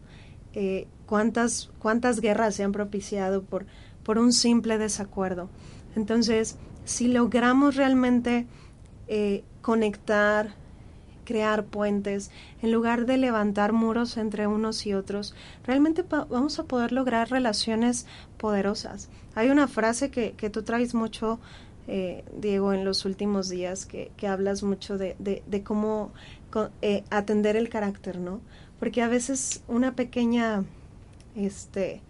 Eh, 0.53 0.87
cuántas, 1.05 1.69
cuántas 1.79 2.21
guerras 2.21 2.55
se 2.55 2.63
han 2.63 2.71
propiciado 2.71 3.43
por, 3.43 3.65
por 4.03 4.17
un 4.17 4.31
simple 4.31 4.77
desacuerdo. 4.77 5.49
Entonces, 5.95 6.57
si 6.85 7.07
logramos 7.07 7.75
realmente 7.75 8.47
eh, 9.07 9.43
conectar, 9.61 10.55
crear 11.25 11.65
puentes, 11.65 12.31
en 12.61 12.71
lugar 12.71 13.05
de 13.05 13.17
levantar 13.17 13.73
muros 13.73 14.15
entre 14.17 14.47
unos 14.47 14.85
y 14.85 14.93
otros, 14.93 15.35
realmente 15.65 16.03
vamos 16.03 16.59
a 16.59 16.63
poder 16.63 16.91
lograr 16.91 17.29
relaciones 17.29 18.05
poderosas. 18.37 19.09
Hay 19.35 19.49
una 19.49 19.67
frase 19.67 20.09
que, 20.11 20.31
que 20.33 20.49
tú 20.49 20.63
traes 20.63 20.93
mucho, 20.93 21.39
eh, 21.87 22.23
Diego, 22.39 22.71
en 22.71 22.85
los 22.85 23.03
últimos 23.05 23.49
días, 23.49 23.85
que, 23.85 24.11
que 24.15 24.27
hablas 24.27 24.63
mucho 24.63 24.97
de, 24.97 25.15
de, 25.19 25.63
cómo 25.63 26.11
eh, 26.81 27.03
atender 27.09 27.57
el 27.57 27.67
carácter, 27.67 28.19
¿no? 28.19 28.39
Porque 28.79 29.01
a 29.01 29.07
veces 29.07 29.63
una 29.67 29.95
pequeña, 29.95 30.63
este, 31.35 32.01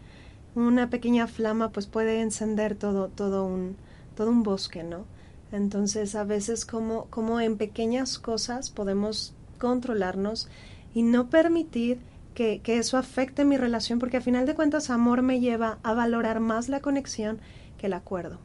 una 0.55 0.89
pequeña 0.89 1.27
flama 1.27 1.71
pues 1.71 1.87
puede 1.87 2.21
encender 2.21 2.75
todo, 2.75 3.09
todo 3.09 3.45
un, 3.45 3.75
todo 4.15 4.29
un 4.29 4.43
bosque, 4.43 4.83
¿no? 4.83 5.05
Entonces, 5.51 6.15
a 6.15 6.23
veces 6.23 6.65
como, 6.65 7.05
como 7.09 7.39
en 7.39 7.57
pequeñas 7.57 8.19
cosas 8.19 8.69
podemos 8.69 9.33
controlarnos 9.57 10.47
y 10.93 11.03
no 11.03 11.29
permitir 11.29 11.99
que, 12.33 12.61
que, 12.61 12.77
eso 12.77 12.97
afecte 12.97 13.45
mi 13.45 13.57
relación, 13.57 13.99
porque 13.99 14.17
a 14.17 14.21
final 14.21 14.45
de 14.45 14.55
cuentas 14.55 14.89
amor 14.89 15.21
me 15.21 15.39
lleva 15.39 15.79
a 15.83 15.93
valorar 15.93 16.39
más 16.39 16.67
la 16.67 16.81
conexión 16.81 17.39
que 17.77 17.87
el 17.87 17.93
acuerdo. 17.93 18.39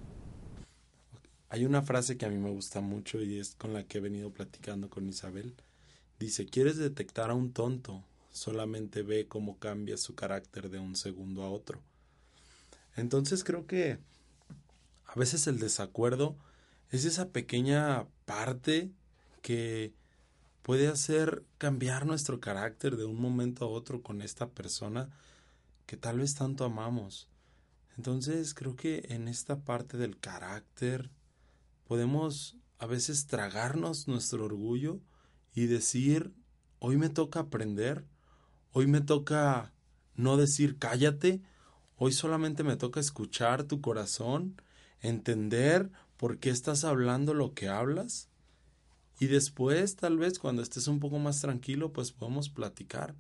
Hay 1.49 1.64
una 1.64 1.83
frase 1.83 2.16
que 2.16 2.26
a 2.26 2.28
mí 2.28 2.38
me 2.38 2.50
gusta 2.50 2.80
mucho 2.80 3.21
y 3.21 3.40
es 3.40 3.57
con 3.57 3.73
la 3.73 3.83
que 3.83 3.99
he 3.99 4.00
venido 4.00 4.30
platicando 4.30 4.88
con 4.88 5.09
Isabel. 5.09 5.54
Dice, 6.21 6.47
¿quieres 6.47 6.76
detectar 6.76 7.30
a 7.30 7.35
un 7.35 7.52
tonto? 7.52 8.04
Solamente 8.30 9.02
ve 9.02 9.26
cómo 9.26 9.59
cambia 9.59 9.97
su 9.97 10.14
carácter 10.14 10.71
de 10.71 10.78
un 10.78 10.95
segundo 10.95 11.42
a 11.42 11.50
otro. 11.50 11.80
Entonces 12.95 13.42
creo 13.42 13.66
que 13.66 13.99
a 15.07 15.19
veces 15.19 15.49
el 15.49 15.59
desacuerdo 15.59 16.37
es 16.90 17.04
esa 17.04 17.30
pequeña 17.30 18.06
parte 18.25 18.90
que 19.42 19.94
puede 20.62 20.88
hacer 20.88 21.44
cambiar 21.59 22.06
nuestro 22.06 22.40
carácter 22.40 22.97
de 22.97 23.04
un 23.04 23.20
momento 23.20 23.64
a 23.64 23.68
otro 23.68 24.02
con 24.02 24.23
esta 24.23 24.50
persona 24.50 25.09
que 25.87 25.97
tal 25.97 26.18
vez 26.18 26.35
tanto 26.35 26.64
amamos. 26.64 27.28
Entonces 27.97 28.54
creo 28.54 28.76
que 28.76 29.06
en 29.09 29.28
esta 29.28 29.61
parte 29.61 29.97
del 29.97 30.18
carácter 30.18 31.11
podemos 31.85 32.56
a 32.78 32.87
veces 32.87 33.26
tragarnos 33.26 34.09
nuestro 34.09 34.44
orgullo 34.44 35.00
y 35.54 35.66
decir, 35.66 36.32
hoy 36.78 36.97
me 36.97 37.09
toca 37.09 37.40
aprender, 37.40 38.04
hoy 38.73 38.87
me 38.87 39.00
toca 39.00 39.73
no 40.14 40.37
decir 40.37 40.78
cállate, 40.78 41.42
hoy 41.97 42.12
solamente 42.12 42.62
me 42.62 42.76
toca 42.76 43.00
escuchar 43.00 43.64
tu 43.64 43.80
corazón, 43.80 44.61
entender 45.00 45.90
por 46.20 46.36
qué 46.36 46.50
estás 46.50 46.84
hablando 46.84 47.32
lo 47.32 47.54
que 47.54 47.70
hablas. 47.70 48.28
Y 49.20 49.28
después, 49.28 49.96
tal 49.96 50.18
vez, 50.18 50.38
cuando 50.38 50.60
estés 50.60 50.86
un 50.86 51.00
poco 51.00 51.18
más 51.18 51.40
tranquilo, 51.40 51.94
pues 51.94 52.12
podemos 52.12 52.50
platicar. 52.50 53.16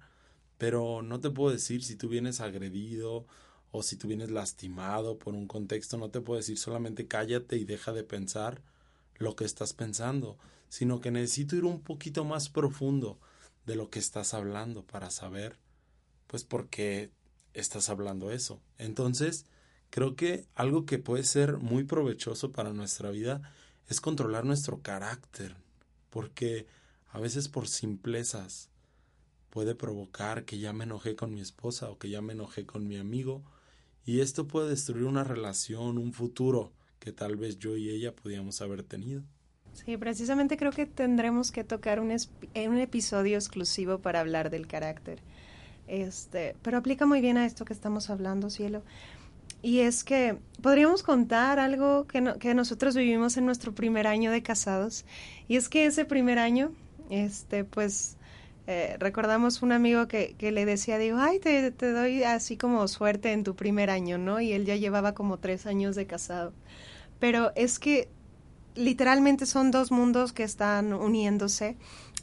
Pero 0.58 1.00
no 1.00 1.18
te 1.18 1.30
puedo 1.30 1.50
decir 1.50 1.82
si 1.82 1.96
tú 1.96 2.10
vienes 2.10 2.42
agredido 2.42 3.26
o 3.70 3.82
si 3.82 3.96
tú 3.96 4.08
vienes 4.08 4.30
lastimado 4.30 5.18
por 5.18 5.32
un 5.32 5.46
contexto, 5.46 5.96
no 5.96 6.10
te 6.10 6.20
puedo 6.20 6.36
decir 6.36 6.58
solamente 6.58 7.08
cállate 7.08 7.56
y 7.56 7.64
deja 7.64 7.94
de 7.94 8.04
pensar 8.04 8.60
lo 9.16 9.34
que 9.34 9.46
estás 9.46 9.72
pensando, 9.72 10.36
sino 10.68 11.00
que 11.00 11.10
necesito 11.10 11.56
ir 11.56 11.64
un 11.64 11.80
poquito 11.80 12.26
más 12.26 12.50
profundo 12.50 13.18
de 13.64 13.76
lo 13.76 13.88
que 13.88 13.98
estás 13.98 14.34
hablando 14.34 14.84
para 14.84 15.08
saber, 15.08 15.56
pues, 16.26 16.44
por 16.44 16.68
qué 16.68 17.10
estás 17.54 17.88
hablando 17.88 18.30
eso. 18.30 18.60
Entonces, 18.76 19.46
Creo 19.90 20.14
que 20.14 20.46
algo 20.54 20.86
que 20.86 20.98
puede 20.98 21.24
ser 21.24 21.58
muy 21.58 21.84
provechoso 21.84 22.52
para 22.52 22.72
nuestra 22.72 23.10
vida 23.10 23.42
es 23.88 24.00
controlar 24.00 24.44
nuestro 24.44 24.80
carácter, 24.80 25.56
porque 26.10 26.66
a 27.08 27.18
veces 27.18 27.48
por 27.48 27.66
simplezas 27.66 28.70
puede 29.50 29.74
provocar 29.74 30.44
que 30.44 30.58
ya 30.58 30.72
me 30.72 30.84
enojé 30.84 31.16
con 31.16 31.34
mi 31.34 31.40
esposa 31.40 31.90
o 31.90 31.98
que 31.98 32.08
ya 32.08 32.22
me 32.22 32.34
enojé 32.34 32.66
con 32.66 32.86
mi 32.86 32.96
amigo, 32.96 33.42
y 34.06 34.20
esto 34.20 34.46
puede 34.46 34.70
destruir 34.70 35.04
una 35.04 35.24
relación, 35.24 35.98
un 35.98 36.12
futuro 36.12 36.72
que 37.00 37.12
tal 37.12 37.36
vez 37.36 37.58
yo 37.58 37.76
y 37.76 37.90
ella 37.90 38.14
podíamos 38.14 38.62
haber 38.62 38.84
tenido. 38.84 39.22
Sí, 39.72 39.96
precisamente 39.96 40.56
creo 40.56 40.72
que 40.72 40.86
tendremos 40.86 41.52
que 41.52 41.64
tocar 41.64 42.00
un, 42.00 42.10
un 42.10 42.78
episodio 42.78 43.36
exclusivo 43.36 43.98
para 43.98 44.20
hablar 44.20 44.50
del 44.50 44.66
carácter. 44.66 45.20
Este, 45.86 46.54
pero 46.62 46.78
aplica 46.78 47.06
muy 47.06 47.20
bien 47.20 47.36
a 47.36 47.46
esto 47.46 47.64
que 47.64 47.72
estamos 47.72 48.10
hablando, 48.10 48.50
cielo. 48.50 48.82
Y 49.62 49.80
es 49.80 50.04
que 50.04 50.38
podríamos 50.62 51.02
contar 51.02 51.58
algo 51.58 52.06
que, 52.06 52.34
que 52.38 52.54
nosotros 52.54 52.96
vivimos 52.96 53.36
en 53.36 53.46
nuestro 53.46 53.74
primer 53.74 54.06
año 54.06 54.30
de 54.30 54.42
casados. 54.42 55.04
Y 55.48 55.56
es 55.56 55.68
que 55.68 55.86
ese 55.86 56.04
primer 56.04 56.38
año, 56.38 56.72
este, 57.10 57.64
pues, 57.64 58.16
eh, 58.66 58.96
recordamos 58.98 59.62
un 59.62 59.72
amigo 59.72 60.08
que, 60.08 60.34
que 60.38 60.52
le 60.52 60.64
decía, 60.64 60.96
digo, 60.96 61.18
ay, 61.18 61.40
te, 61.40 61.70
te 61.72 61.92
doy 61.92 62.22
así 62.22 62.56
como 62.56 62.86
suerte 62.88 63.32
en 63.32 63.44
tu 63.44 63.56
primer 63.56 63.90
año, 63.90 64.16
¿no? 64.16 64.40
Y 64.40 64.52
él 64.52 64.64
ya 64.64 64.76
llevaba 64.76 65.12
como 65.12 65.38
tres 65.38 65.66
años 65.66 65.96
de 65.96 66.06
casado. 66.06 66.52
Pero 67.18 67.52
es 67.54 67.78
que 67.78 68.08
literalmente 68.74 69.46
son 69.46 69.70
dos 69.70 69.90
mundos 69.90 70.32
que 70.32 70.44
están 70.44 70.92
uniéndose 70.92 71.76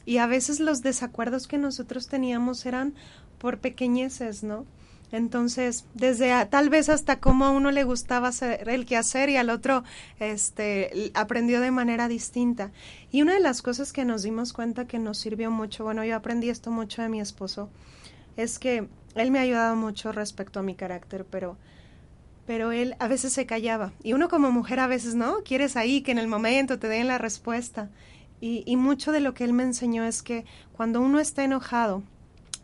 y 0.06 0.18
a 0.18 0.26
veces 0.26 0.58
los 0.58 0.82
desacuerdos 0.82 1.46
que 1.46 1.58
nosotros 1.58 2.08
teníamos 2.08 2.64
eran 2.64 2.94
por 3.38 3.58
pequeñeces, 3.58 4.42
¿no? 4.42 4.64
Entonces, 5.10 5.86
desde 5.94 6.44
tal 6.46 6.68
vez 6.68 6.88
hasta 6.88 7.18
cómo 7.18 7.46
a 7.46 7.50
uno 7.50 7.70
le 7.70 7.84
gustaba 7.84 8.28
hacer 8.28 8.68
el 8.68 8.84
quehacer 8.84 9.30
y 9.30 9.36
al 9.36 9.48
otro 9.48 9.82
este, 10.20 11.10
aprendió 11.14 11.60
de 11.60 11.70
manera 11.70 12.08
distinta. 12.08 12.72
Y 13.10 13.22
una 13.22 13.34
de 13.34 13.40
las 13.40 13.62
cosas 13.62 13.92
que 13.92 14.04
nos 14.04 14.22
dimos 14.22 14.52
cuenta 14.52 14.86
que 14.86 14.98
nos 14.98 15.18
sirvió 15.18 15.50
mucho, 15.50 15.84
bueno, 15.84 16.04
yo 16.04 16.14
aprendí 16.14 16.50
esto 16.50 16.70
mucho 16.70 17.00
de 17.00 17.08
mi 17.08 17.20
esposo, 17.20 17.70
es 18.36 18.58
que 18.58 18.88
él 19.14 19.30
me 19.30 19.38
ha 19.38 19.42
ayudado 19.42 19.76
mucho 19.76 20.12
respecto 20.12 20.60
a 20.60 20.62
mi 20.62 20.74
carácter, 20.74 21.24
pero 21.24 21.56
pero 22.46 22.72
él 22.72 22.96
a 22.98 23.08
veces 23.08 23.34
se 23.34 23.44
callaba. 23.44 23.92
Y 24.02 24.14
uno 24.14 24.30
como 24.30 24.50
mujer 24.50 24.80
a 24.80 24.86
veces, 24.86 25.14
¿no? 25.14 25.42
Quieres 25.44 25.76
ahí 25.76 26.00
que 26.00 26.12
en 26.12 26.18
el 26.18 26.28
momento 26.28 26.78
te 26.78 26.88
den 26.88 27.06
la 27.06 27.18
respuesta. 27.18 27.90
Y, 28.40 28.62
y 28.64 28.76
mucho 28.76 29.12
de 29.12 29.20
lo 29.20 29.34
que 29.34 29.44
él 29.44 29.52
me 29.52 29.64
enseñó 29.64 30.02
es 30.04 30.22
que 30.22 30.46
cuando 30.72 31.02
uno 31.02 31.20
está 31.20 31.44
enojado, 31.44 32.02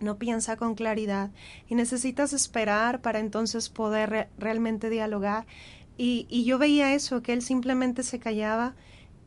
no 0.01 0.17
piensa 0.17 0.57
con 0.57 0.75
claridad 0.75 1.31
y 1.69 1.75
necesitas 1.75 2.33
esperar 2.33 3.01
para 3.01 3.21
entonces 3.21 3.69
poder 3.69 4.29
realmente 4.39 4.91
dialogar. 4.91 5.47
Y, 5.97 6.27
y, 6.29 6.45
yo 6.45 6.59
veía 6.59 6.95
eso, 6.95 7.23
que 7.23 7.33
él 7.33 7.43
simplemente 7.43 8.03
se 8.03 8.19
callaba 8.19 8.75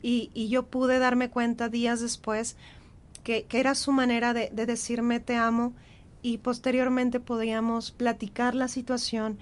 y, 0.02 0.30
y 0.34 0.48
yo 0.48 0.66
pude 0.66 0.98
darme 0.98 1.30
cuenta 1.30 1.68
días 1.68 2.00
después 2.00 2.56
que, 3.24 3.44
que 3.44 3.60
era 3.60 3.74
su 3.74 3.92
manera 3.92 4.34
de, 4.34 4.50
de, 4.52 4.66
decirme 4.66 5.18
te 5.18 5.36
amo 5.36 5.72
y 6.20 6.38
posteriormente 6.38 7.20
podíamos 7.20 7.90
platicar 7.90 8.54
la 8.54 8.68
situación 8.68 9.38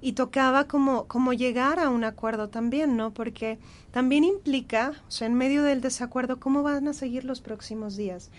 y 0.00 0.12
tocaba 0.12 0.68
como, 0.68 1.06
como 1.06 1.32
llegar 1.32 1.80
a 1.80 1.88
un 1.88 2.04
acuerdo 2.04 2.48
también, 2.48 2.96
¿no? 2.96 3.12
Porque 3.12 3.58
también 3.90 4.24
implica, 4.24 4.92
o 5.08 5.10
sea, 5.10 5.26
en 5.26 5.34
medio 5.34 5.64
del 5.64 5.80
desacuerdo, 5.80 6.38
cómo 6.38 6.62
van 6.62 6.86
a 6.86 6.92
seguir 6.92 7.24
los 7.24 7.40
próximos 7.40 7.96
días. 7.96 8.30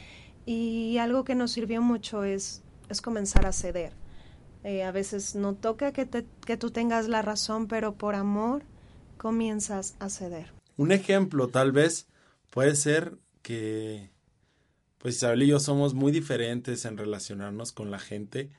Y 0.45 0.97
algo 0.97 1.23
que 1.23 1.35
nos 1.35 1.51
sirvió 1.51 1.81
mucho 1.81 2.23
es, 2.23 2.63
es 2.89 3.01
comenzar 3.01 3.45
a 3.45 3.51
ceder. 3.51 3.93
Eh, 4.63 4.83
a 4.83 4.91
veces 4.91 5.35
no 5.35 5.55
toca 5.55 5.93
que, 5.93 6.05
te, 6.05 6.25
que 6.45 6.57
tú 6.57 6.71
tengas 6.71 7.07
la 7.07 7.21
razón, 7.21 7.67
pero 7.67 7.95
por 7.95 8.15
amor 8.15 8.63
comienzas 9.17 9.95
a 9.99 10.09
ceder. 10.09 10.51
Un 10.75 10.91
ejemplo 10.91 11.47
tal 11.47 11.71
vez 11.71 12.07
puede 12.49 12.75
ser 12.75 13.17
que 13.41 14.11
pues 14.97 15.15
Isabel 15.15 15.43
y 15.43 15.47
yo 15.47 15.59
somos 15.59 15.93
muy 15.93 16.11
diferentes 16.11 16.83
en 16.83 16.97
relacionarnos 16.97 17.71
con 17.71 17.89
la 17.89 17.99
gente. 17.99 18.49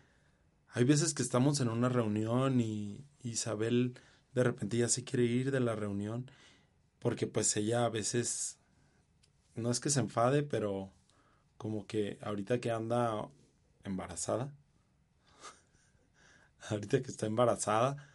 Hay 0.69 0.85
veces 0.85 1.13
que 1.13 1.23
estamos 1.23 1.61
en 1.61 1.69
una 1.69 1.91
reunión 1.91 2.61
y 2.61 3.05
Isabel 3.23 3.95
de 4.33 4.45
repente 4.45 4.79
ya 4.79 4.89
se 4.89 5.05
quiere 5.05 5.25
ir 5.25 5.51
de 5.51 5.61
la 5.61 5.75
reunión 5.75 6.31
porque 6.99 7.27
pues 7.27 7.55
ella 7.57 7.85
a 7.85 7.91
veces 7.91 8.59
no 9.55 9.71
es 9.71 9.81
que 9.81 9.91
se 9.91 10.01
enfade, 10.01 10.43
pero 10.43 10.91
como 11.61 11.87
que 11.87 12.17
ahorita 12.23 12.59
que 12.59 12.71
anda 12.71 13.29
embarazada, 13.85 14.51
ahorita 16.71 17.03
que 17.03 17.11
está 17.11 17.27
embarazada, 17.27 18.09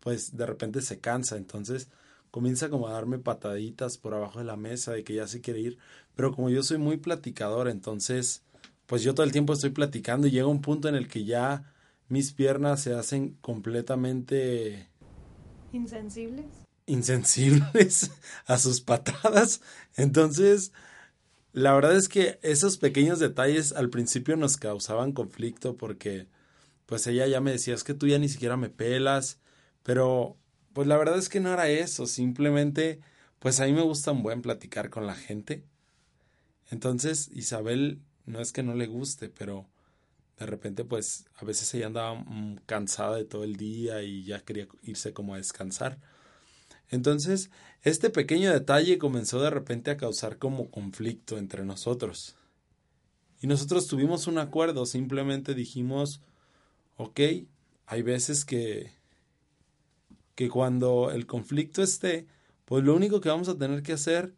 pues 0.00 0.36
de 0.36 0.44
repente 0.44 0.82
se 0.82 0.98
cansa, 0.98 1.36
entonces 1.36 1.88
comienza 2.32 2.68
como 2.68 2.88
a 2.88 2.92
darme 2.92 3.20
pataditas 3.20 3.96
por 3.96 4.12
abajo 4.14 4.40
de 4.40 4.44
la 4.44 4.56
mesa 4.56 4.90
de 4.90 5.04
que 5.04 5.14
ya 5.14 5.28
se 5.28 5.40
quiere 5.40 5.60
ir, 5.60 5.78
pero 6.16 6.34
como 6.34 6.50
yo 6.50 6.64
soy 6.64 6.78
muy 6.78 6.96
platicador, 6.96 7.68
entonces 7.68 8.42
pues 8.86 9.04
yo 9.04 9.14
todo 9.14 9.22
el 9.22 9.30
tiempo 9.30 9.52
estoy 9.52 9.70
platicando 9.70 10.26
y 10.26 10.32
llega 10.32 10.48
un 10.48 10.60
punto 10.60 10.88
en 10.88 10.96
el 10.96 11.06
que 11.06 11.24
ya 11.24 11.72
mis 12.08 12.32
piernas 12.32 12.82
se 12.82 12.94
hacen 12.94 13.36
completamente 13.40 14.88
insensibles 15.72 16.46
insensibles 16.86 18.10
a 18.46 18.58
sus 18.58 18.80
patadas. 18.80 19.60
Entonces, 19.94 20.72
la 21.52 21.72
verdad 21.74 21.96
es 21.96 22.08
que 22.08 22.38
esos 22.42 22.78
pequeños 22.78 23.18
detalles 23.18 23.72
al 23.72 23.90
principio 23.90 24.36
nos 24.36 24.56
causaban 24.56 25.12
conflicto 25.12 25.76
porque 25.76 26.26
pues 26.86 27.06
ella 27.06 27.26
ya 27.26 27.40
me 27.40 27.52
decía, 27.52 27.74
es 27.74 27.84
que 27.84 27.94
tú 27.94 28.06
ya 28.06 28.18
ni 28.18 28.28
siquiera 28.28 28.56
me 28.56 28.68
pelas, 28.70 29.38
pero 29.82 30.36
pues 30.72 30.86
la 30.88 30.96
verdad 30.96 31.18
es 31.18 31.28
que 31.28 31.40
no 31.40 31.52
era 31.52 31.68
eso, 31.68 32.06
simplemente 32.06 33.00
pues 33.38 33.60
a 33.60 33.66
mí 33.66 33.72
me 33.72 33.82
gusta 33.82 34.12
un 34.12 34.22
buen 34.22 34.42
platicar 34.42 34.90
con 34.90 35.06
la 35.06 35.14
gente. 35.14 35.64
Entonces, 36.70 37.30
Isabel 37.32 38.00
no 38.26 38.40
es 38.40 38.52
que 38.52 38.62
no 38.62 38.74
le 38.74 38.86
guste, 38.86 39.28
pero 39.28 39.66
de 40.38 40.46
repente 40.46 40.84
pues 40.84 41.26
a 41.36 41.44
veces 41.44 41.72
ella 41.74 41.86
andaba 41.86 42.14
mm, 42.14 42.60
cansada 42.66 43.16
de 43.16 43.24
todo 43.24 43.44
el 43.44 43.56
día 43.56 44.02
y 44.02 44.24
ya 44.24 44.40
quería 44.44 44.68
irse 44.82 45.12
como 45.12 45.34
a 45.34 45.38
descansar. 45.38 45.98
Entonces, 46.90 47.50
este 47.82 48.10
pequeño 48.10 48.52
detalle 48.52 48.98
comenzó 48.98 49.40
de 49.40 49.50
repente 49.50 49.90
a 49.90 49.96
causar 49.96 50.38
como 50.38 50.70
conflicto 50.70 51.38
entre 51.38 51.64
nosotros. 51.64 52.36
Y 53.40 53.46
nosotros 53.46 53.86
tuvimos 53.86 54.26
un 54.26 54.38
acuerdo, 54.38 54.84
simplemente 54.84 55.54
dijimos, 55.54 56.20
ok, 56.96 57.20
hay 57.86 58.02
veces 58.02 58.44
que, 58.44 58.92
que 60.34 60.48
cuando 60.50 61.10
el 61.10 61.26
conflicto 61.26 61.82
esté, 61.82 62.26
pues 62.64 62.84
lo 62.84 62.94
único 62.94 63.20
que 63.20 63.30
vamos 63.30 63.48
a 63.48 63.56
tener 63.56 63.82
que 63.82 63.94
hacer 63.94 64.34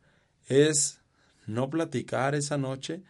es 0.47 1.01
no 1.47 1.71
platicar 1.71 2.35
esa 2.35 2.59
noche 2.59 3.03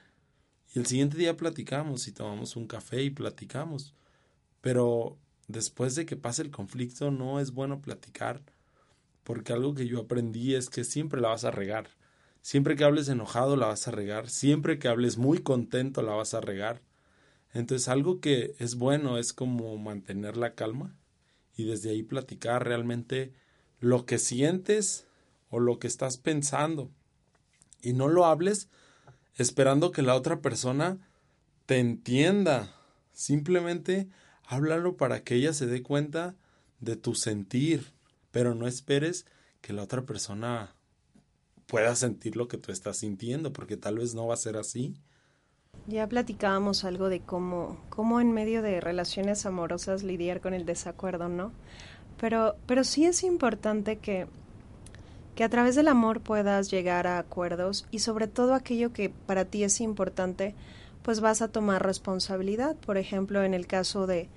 y 0.75 0.79
el 0.79 0.87
siguiente 0.87 1.19
día 1.19 1.37
platicamos 1.37 2.09
y 2.09 2.13
tomamos 2.13 2.57
un 2.57 2.67
café 2.67 3.03
y 3.03 3.11
platicamos. 3.11 3.95
Pero 4.61 5.19
después 5.49 5.95
de 5.95 6.07
que 6.07 6.17
pase 6.17 6.43
el 6.43 6.51
conflicto 6.51 7.11
no 7.11 7.41
es 7.41 7.53
bueno 7.53 7.83
platicar 7.83 8.43
porque 9.25 9.53
algo 9.53 9.75
que 9.75 9.87
yo 9.87 10.01
aprendí 10.01 10.55
es 10.55 10.71
que 10.71 10.85
siempre 10.85 11.21
la 11.21 11.29
vas 11.29 11.45
a 11.45 11.51
regar. 11.51 11.89
Siempre 12.41 12.75
que 12.75 12.85
hables 12.85 13.09
enojado 13.09 13.57
la 13.57 13.67
vas 13.67 13.87
a 13.87 13.93
regar, 13.93 14.29
siempre 14.29 14.79
que 14.79 14.89
hables 14.89 15.17
muy 15.17 15.39
contento 15.39 16.03
la 16.03 16.15
vas 16.15 16.35
a 16.35 16.41
regar. 16.41 16.83
Entonces 17.53 17.89
algo 17.89 18.21
que 18.21 18.55
es 18.59 18.75
bueno 18.77 19.19
es 19.19 19.33
como 19.33 19.77
mantener 19.79 20.37
la 20.37 20.55
calma 20.55 20.97
y 21.57 21.65
desde 21.65 21.91
ahí 21.91 22.03
platicar 22.03 22.65
realmente 22.65 23.33
lo 23.79 24.07
que 24.07 24.19
sientes 24.19 25.07
o 25.51 25.61
lo 25.61 25.79
que 25.79 25.87
estás 25.87 26.17
pensando. 26.17 26.91
Y 27.81 27.93
no 27.93 28.09
lo 28.09 28.27
hables 28.27 28.69
esperando 29.37 29.93
que 29.93 30.03
la 30.03 30.15
otra 30.15 30.41
persona 30.41 30.99
te 31.67 31.79
entienda. 31.79 32.75
Simplemente 33.13 34.09
háblalo 34.47 34.97
para 34.97 35.23
que 35.23 35.35
ella 35.35 35.53
se 35.53 35.67
dé 35.67 35.83
cuenta 35.83 36.35
de 36.81 36.97
tu 36.97 37.15
sentir, 37.15 37.93
pero 38.33 38.55
no 38.57 38.67
esperes 38.67 39.27
que 39.61 39.73
la 39.73 39.83
otra 39.83 40.03
persona 40.03 40.75
pueda 41.67 41.95
sentir 41.95 42.37
lo 42.37 42.49
que 42.49 42.59
tú 42.59 42.73
estás 42.73 42.99
sintiendo, 42.99 43.53
porque 43.53 43.77
tal 43.77 43.99
vez 43.99 44.15
no 44.15 44.27
va 44.27 44.35
a 44.35 44.39
ser 44.39 44.57
así. 44.57 44.95
Ya 45.87 46.07
platicábamos 46.09 46.85
algo 46.85 47.09
de 47.09 47.21
cómo, 47.21 47.81
cómo 47.89 48.21
en 48.21 48.33
medio 48.33 48.63
de 48.63 48.81
relaciones 48.81 49.47
amorosas 49.47 50.03
lidiar 50.03 50.41
con 50.41 50.55
el 50.55 50.67
desacuerdo, 50.67 51.29
¿no? 51.29 51.53
Pero, 52.21 52.57
pero 52.67 52.85
sí 52.85 53.05
es 53.05 53.23
importante 53.23 53.97
que, 53.99 54.27
que 55.35 55.45
a 55.45 55.49
través 55.49 55.75
del 55.75 55.89
amor 55.89 56.21
puedas 56.21 56.71
llegar 56.71 57.07
a 57.07 57.19
acuerdos 57.19 57.87
y 57.91 58.01
sobre 58.01 58.27
todo 58.27 58.55
aquello 58.55 58.93
que 58.93 59.09
para 59.09 59.45
ti 59.45 59.65
es 59.65 59.81
importante, 59.81 60.55
pues 61.03 61.21
vas 61.21 61.43
a 61.43 61.49
tomar 61.49 61.85
responsabilidad. 61.85 62.77
Por 62.77 62.97
ejemplo, 62.97 63.43
en 63.43 63.55
el 63.55 63.67
caso 63.67 64.07
de, 64.07 64.29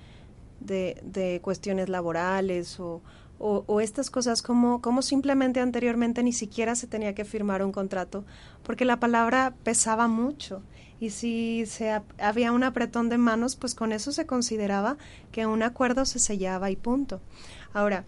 de, 0.62 1.02
de 1.04 1.41
cuestiones 1.41 1.89
laborales 1.89 2.80
o, 2.80 3.02
o, 3.38 3.82
estas 3.82 4.10
cosas 4.10 4.41
como, 4.41 4.82
como 4.82 5.02
simplemente 5.02 5.60
anteriormente 5.60 6.24
ni 6.24 6.32
siquiera 6.32 6.76
se 6.76 6.88
tenía 6.88 7.13
que 7.13 7.26
firmar 7.26 7.63
un 7.63 7.71
contrato 7.71 8.24
porque 8.63 8.86
la 8.86 9.00
palabra 9.00 9.54
pesaba 9.63 10.08
mucho 10.08 10.63
y 11.00 11.10
si 11.10 11.65
se, 11.65 12.02
había 12.17 12.52
un 12.54 12.63
apretón 12.63 13.10
de 13.10 13.17
manos 13.17 13.56
pues 13.56 13.76
con 13.76 13.91
eso 13.91 14.12
se 14.12 14.26
consideraba 14.26 14.98
que 15.32 15.45
un 15.45 15.63
acuerdo 15.63 16.06
se 16.06 16.19
sellaba 16.19 16.71
y 16.71 16.78
punto. 16.78 17.19
Ahora, 17.74 18.06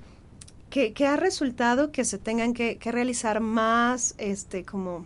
¿qué, 0.70 0.94
ha 1.06 1.18
resultado 1.18 1.92
que 1.92 2.06
se 2.06 2.18
tengan 2.18 2.54
que, 2.54 2.78
que 2.78 2.92
realizar 2.92 3.42
más 3.42 4.16
este 4.18 4.64
como 4.64 5.06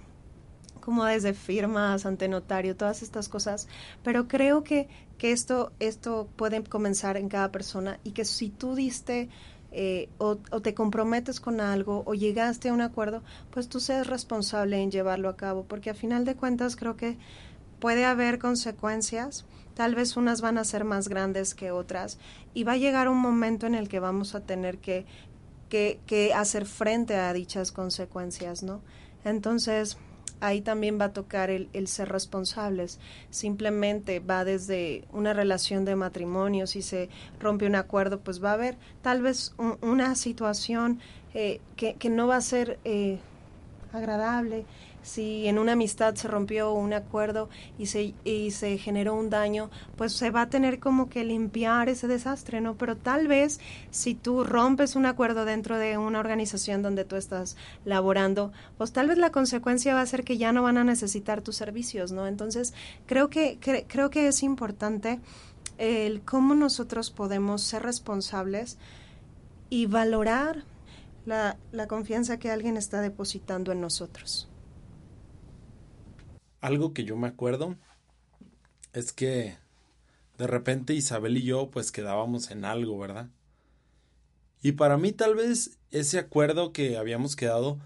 como 0.81 1.05
desde 1.05 1.33
firmas 1.33 2.05
ante 2.05 2.27
notario, 2.27 2.75
todas 2.75 3.03
estas 3.03 3.29
cosas, 3.29 3.67
pero 4.03 4.27
creo 4.27 4.63
que, 4.63 4.89
que 5.17 5.31
esto, 5.31 5.71
esto 5.79 6.27
puede 6.35 6.63
comenzar 6.63 7.15
en 7.15 7.29
cada 7.29 7.51
persona 7.51 7.99
y 8.03 8.11
que 8.11 8.25
si 8.25 8.49
tú 8.49 8.75
diste 8.75 9.29
eh, 9.71 10.09
o, 10.17 10.35
te 10.35 10.73
comprometes 10.73 11.39
con 11.39 11.61
algo 11.61 12.03
o 12.05 12.13
llegaste 12.13 12.69
a 12.69 12.73
un 12.73 12.81
acuerdo, 12.81 13.23
pues 13.51 13.69
tú 13.69 13.79
seas 13.79 14.07
responsable 14.07 14.81
en 14.81 14.91
llevarlo 14.91 15.29
a 15.29 15.37
cabo, 15.37 15.63
porque 15.63 15.89
a 15.89 15.93
final 15.93 16.25
de 16.25 16.35
cuentas 16.35 16.75
creo 16.75 16.97
que 16.97 17.17
puede 17.79 18.05
haber 18.05 18.37
consecuencias, 18.37 19.45
tal 19.73 19.95
vez 19.95 20.17
unas 20.17 20.41
van 20.41 20.57
a 20.57 20.65
ser 20.65 20.83
más 20.83 21.07
grandes 21.07 21.55
que 21.55 21.71
otras, 21.71 22.19
y 22.53 22.63
va 22.63 22.73
a 22.73 22.77
llegar 22.77 23.07
un 23.07 23.17
momento 23.17 23.65
en 23.65 23.75
el 23.75 23.87
que 23.87 23.99
vamos 23.99 24.35
a 24.35 24.41
tener 24.41 24.77
que, 24.77 25.05
que, 25.69 25.99
que 26.05 26.33
hacer 26.33 26.65
frente 26.65 27.15
a 27.15 27.31
dichas 27.31 27.71
consecuencias, 27.71 28.63
¿no? 28.63 28.81
Entonces, 29.23 29.97
ahí 30.41 30.61
también 30.61 30.99
va 30.99 31.05
a 31.05 31.13
tocar 31.13 31.49
el, 31.49 31.69
ser 31.87 32.09
responsables. 32.09 32.99
Simplemente 33.29 34.19
va 34.19 34.43
desde 34.43 35.05
una 35.11 35.33
relación 35.33 35.85
de 35.85 35.95
matrimonio, 35.95 36.67
si 36.67 36.81
se 36.81 37.09
rompe 37.39 37.65
un 37.65 37.75
acuerdo, 37.75 38.19
pues 38.19 38.43
va 38.43 38.51
a 38.51 38.53
haber 38.53 38.77
tal 39.01 39.21
vez 39.21 39.53
una 39.81 40.15
situación 40.15 40.99
eh, 41.33 41.61
que, 41.77 41.93
que, 41.93 42.09
no 42.09 42.27
va 42.27 42.35
a 42.35 42.41
ser 42.41 42.79
eh, 42.83 43.19
agradable, 43.93 44.65
si 45.01 45.47
en 45.47 45.57
una 45.57 45.73
amistad 45.73 46.15
se 46.15 46.27
rompió 46.27 46.73
un 46.73 46.93
acuerdo 46.93 47.49
y 47.77 47.87
se, 47.87 48.13
y 48.23 48.51
se 48.51 48.77
generó 48.77 49.15
un 49.15 49.29
daño, 49.29 49.69
pues 49.97 50.13
se 50.13 50.31
va 50.31 50.43
a 50.43 50.49
tener 50.49 50.79
como 50.79 51.09
que 51.09 51.23
limpiar 51.23 51.89
ese 51.89 52.07
desastre, 52.07 52.61
¿no? 52.61 52.75
Pero 52.75 52.95
tal 52.97 53.27
vez 53.27 53.59
si 53.89 54.15
tú 54.15 54.43
rompes 54.43 54.95
un 54.95 55.05
acuerdo 55.05 55.45
dentro 55.45 55.77
de 55.77 55.97
una 55.97 56.19
organización 56.19 56.81
donde 56.81 57.05
tú 57.05 57.15
estás 57.15 57.57
laborando, 57.85 58.51
pues 58.77 58.91
tal 58.91 59.07
vez 59.07 59.17
la 59.17 59.31
consecuencia 59.31 59.93
va 59.93 60.01
a 60.01 60.05
ser 60.05 60.23
que 60.23 60.37
ya 60.37 60.51
no 60.51 60.63
van 60.63 60.77
a 60.77 60.83
necesitar 60.83 61.41
tus 61.41 61.55
servicios, 61.55 62.11
¿no? 62.11 62.27
Entonces, 62.27 62.73
creo 63.05 63.29
que, 63.29 63.57
creo 63.87 64.09
que 64.09 64.27
es 64.27 64.43
importante 64.43 65.19
el 65.77 66.21
cómo 66.21 66.53
nosotros 66.53 67.09
podemos 67.09 67.63
ser 67.63 67.83
responsables 67.83 68.77
y 69.69 69.87
valorar 69.87 70.63
la, 71.25 71.57
la 71.71 71.87
confianza 71.87 72.37
que 72.37 72.51
alguien 72.51 72.77
está 72.77 73.01
depositando 73.01 73.71
en 73.71 73.81
nosotros. 73.81 74.50
Algo 76.61 76.93
que 76.93 77.03
yo 77.03 77.17
me 77.17 77.27
acuerdo 77.27 77.75
es 78.93 79.11
que 79.11 79.57
de 80.37 80.47
repente 80.47 80.93
Isabel 80.93 81.37
y 81.37 81.43
yo 81.43 81.69
pues 81.69 81.91
quedábamos 81.91 82.51
en 82.51 82.65
algo, 82.65 82.97
¿verdad? 82.97 83.29
Y 84.61 84.73
para 84.73 84.97
mí 84.97 85.11
tal 85.11 85.35
vez 85.35 85.77
ese 85.89 86.19
acuerdo 86.19 86.71
que 86.71 86.97
habíamos 86.97 87.35
quedado 87.35 87.79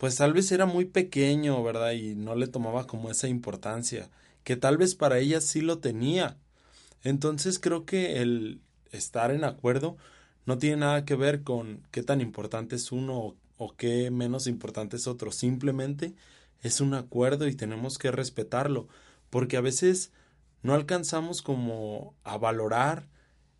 pues 0.00 0.16
tal 0.16 0.32
vez 0.32 0.50
era 0.50 0.64
muy 0.64 0.86
pequeño, 0.86 1.62
¿verdad? 1.62 1.92
Y 1.92 2.14
no 2.14 2.34
le 2.34 2.46
tomaba 2.46 2.86
como 2.86 3.10
esa 3.10 3.28
importancia, 3.28 4.08
que 4.44 4.56
tal 4.56 4.78
vez 4.78 4.94
para 4.94 5.18
ella 5.18 5.42
sí 5.42 5.60
lo 5.60 5.78
tenía. 5.78 6.38
Entonces 7.04 7.58
creo 7.58 7.84
que 7.84 8.22
el 8.22 8.62
estar 8.92 9.30
en 9.30 9.44
acuerdo 9.44 9.98
no 10.46 10.56
tiene 10.56 10.78
nada 10.78 11.04
que 11.04 11.16
ver 11.16 11.42
con 11.42 11.82
qué 11.90 12.02
tan 12.02 12.22
importante 12.22 12.76
es 12.76 12.92
uno 12.92 13.18
o, 13.18 13.36
o 13.58 13.76
qué 13.76 14.10
menos 14.10 14.46
importante 14.46 14.96
es 14.96 15.06
otro. 15.06 15.32
Simplemente 15.32 16.14
es 16.62 16.80
un 16.80 16.94
acuerdo 16.94 17.48
y 17.48 17.54
tenemos 17.54 17.98
que 17.98 18.10
respetarlo, 18.10 18.88
porque 19.30 19.56
a 19.56 19.60
veces 19.60 20.12
no 20.62 20.74
alcanzamos 20.74 21.42
como 21.42 22.14
a 22.24 22.36
valorar 22.36 23.08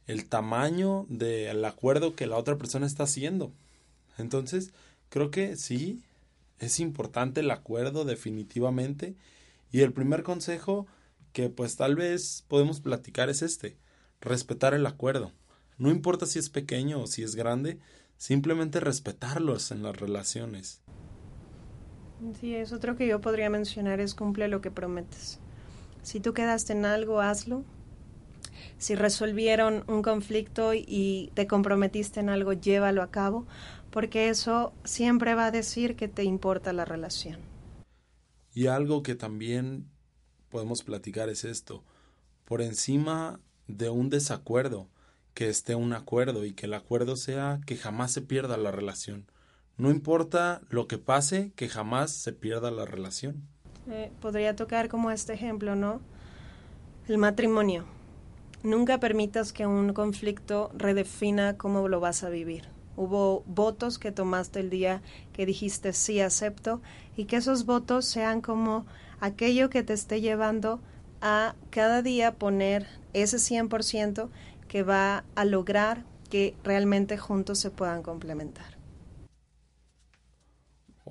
el 0.06 0.26
tamaño 0.26 1.06
del 1.08 1.64
acuerdo 1.64 2.14
que 2.14 2.26
la 2.26 2.36
otra 2.36 2.58
persona 2.58 2.86
está 2.86 3.04
haciendo. 3.04 3.52
Entonces, 4.18 4.72
creo 5.08 5.30
que 5.30 5.56
sí, 5.56 6.02
es 6.58 6.78
importante 6.78 7.40
el 7.40 7.50
acuerdo 7.50 8.04
definitivamente. 8.04 9.14
Y 9.72 9.80
el 9.80 9.92
primer 9.92 10.22
consejo 10.22 10.86
que 11.32 11.48
pues 11.48 11.76
tal 11.76 11.96
vez 11.96 12.44
podemos 12.48 12.80
platicar 12.80 13.30
es 13.30 13.42
este, 13.42 13.76
respetar 14.20 14.74
el 14.74 14.86
acuerdo. 14.86 15.32
No 15.78 15.90
importa 15.90 16.26
si 16.26 16.38
es 16.38 16.50
pequeño 16.50 17.00
o 17.00 17.06
si 17.06 17.22
es 17.22 17.34
grande, 17.34 17.78
simplemente 18.18 18.80
respetarlos 18.80 19.70
en 19.70 19.82
las 19.82 19.96
relaciones. 19.96 20.80
Sí, 22.40 22.54
es 22.54 22.72
otro 22.72 22.96
que 22.96 23.06
yo 23.06 23.20
podría 23.20 23.50
mencionar, 23.50 24.00
es 24.00 24.14
cumple 24.14 24.48
lo 24.48 24.60
que 24.60 24.70
prometes. 24.70 25.38
Si 26.02 26.20
tú 26.20 26.34
quedaste 26.34 26.72
en 26.72 26.84
algo, 26.84 27.20
hazlo. 27.20 27.64
si 28.78 28.94
resolvieron 28.94 29.84
un 29.88 30.02
conflicto 30.02 30.72
y 30.74 31.30
te 31.34 31.46
comprometiste 31.46 32.20
en 32.20 32.30
algo, 32.30 32.52
llévalo 32.54 33.02
a 33.02 33.10
cabo, 33.10 33.46
porque 33.90 34.28
eso 34.28 34.72
siempre 34.84 35.34
va 35.34 35.46
a 35.46 35.50
decir 35.50 35.96
que 35.96 36.08
te 36.08 36.24
importa 36.24 36.72
la 36.72 36.84
relación. 36.84 37.38
Y 38.54 38.66
algo 38.66 39.02
que 39.02 39.14
también 39.14 39.88
podemos 40.48 40.82
platicar 40.82 41.28
es 41.28 41.44
esto, 41.44 41.84
por 42.44 42.62
encima 42.62 43.40
de 43.68 43.90
un 43.90 44.10
desacuerdo, 44.10 44.88
que 45.34 45.48
esté 45.48 45.74
un 45.74 45.92
acuerdo 45.92 46.44
y 46.44 46.52
que 46.52 46.66
el 46.66 46.74
acuerdo 46.74 47.16
sea 47.16 47.60
que 47.66 47.76
jamás 47.76 48.12
se 48.12 48.22
pierda 48.22 48.56
la 48.56 48.72
relación. 48.72 49.26
No 49.80 49.90
importa 49.90 50.60
lo 50.68 50.86
que 50.86 50.98
pase, 50.98 51.52
que 51.56 51.66
jamás 51.66 52.10
se 52.10 52.34
pierda 52.34 52.70
la 52.70 52.84
relación. 52.84 53.48
Eh, 53.88 54.12
podría 54.20 54.54
tocar 54.54 54.90
como 54.90 55.10
este 55.10 55.32
ejemplo, 55.32 55.74
¿no? 55.74 56.02
El 57.08 57.16
matrimonio. 57.16 57.86
Nunca 58.62 59.00
permitas 59.00 59.54
que 59.54 59.66
un 59.66 59.94
conflicto 59.94 60.70
redefina 60.74 61.56
cómo 61.56 61.88
lo 61.88 61.98
vas 61.98 62.24
a 62.24 62.28
vivir. 62.28 62.68
Hubo 62.94 63.42
votos 63.46 63.98
que 63.98 64.12
tomaste 64.12 64.60
el 64.60 64.68
día 64.68 65.00
que 65.32 65.46
dijiste 65.46 65.94
sí 65.94 66.20
acepto 66.20 66.82
y 67.16 67.24
que 67.24 67.36
esos 67.36 67.64
votos 67.64 68.04
sean 68.04 68.42
como 68.42 68.84
aquello 69.18 69.70
que 69.70 69.82
te 69.82 69.94
esté 69.94 70.20
llevando 70.20 70.82
a 71.22 71.54
cada 71.70 72.02
día 72.02 72.34
poner 72.34 72.86
ese 73.14 73.38
100% 73.38 74.28
que 74.68 74.82
va 74.82 75.24
a 75.34 75.46
lograr 75.46 76.04
que 76.28 76.54
realmente 76.64 77.16
juntos 77.16 77.58
se 77.58 77.70
puedan 77.70 78.02
complementar. 78.02 78.79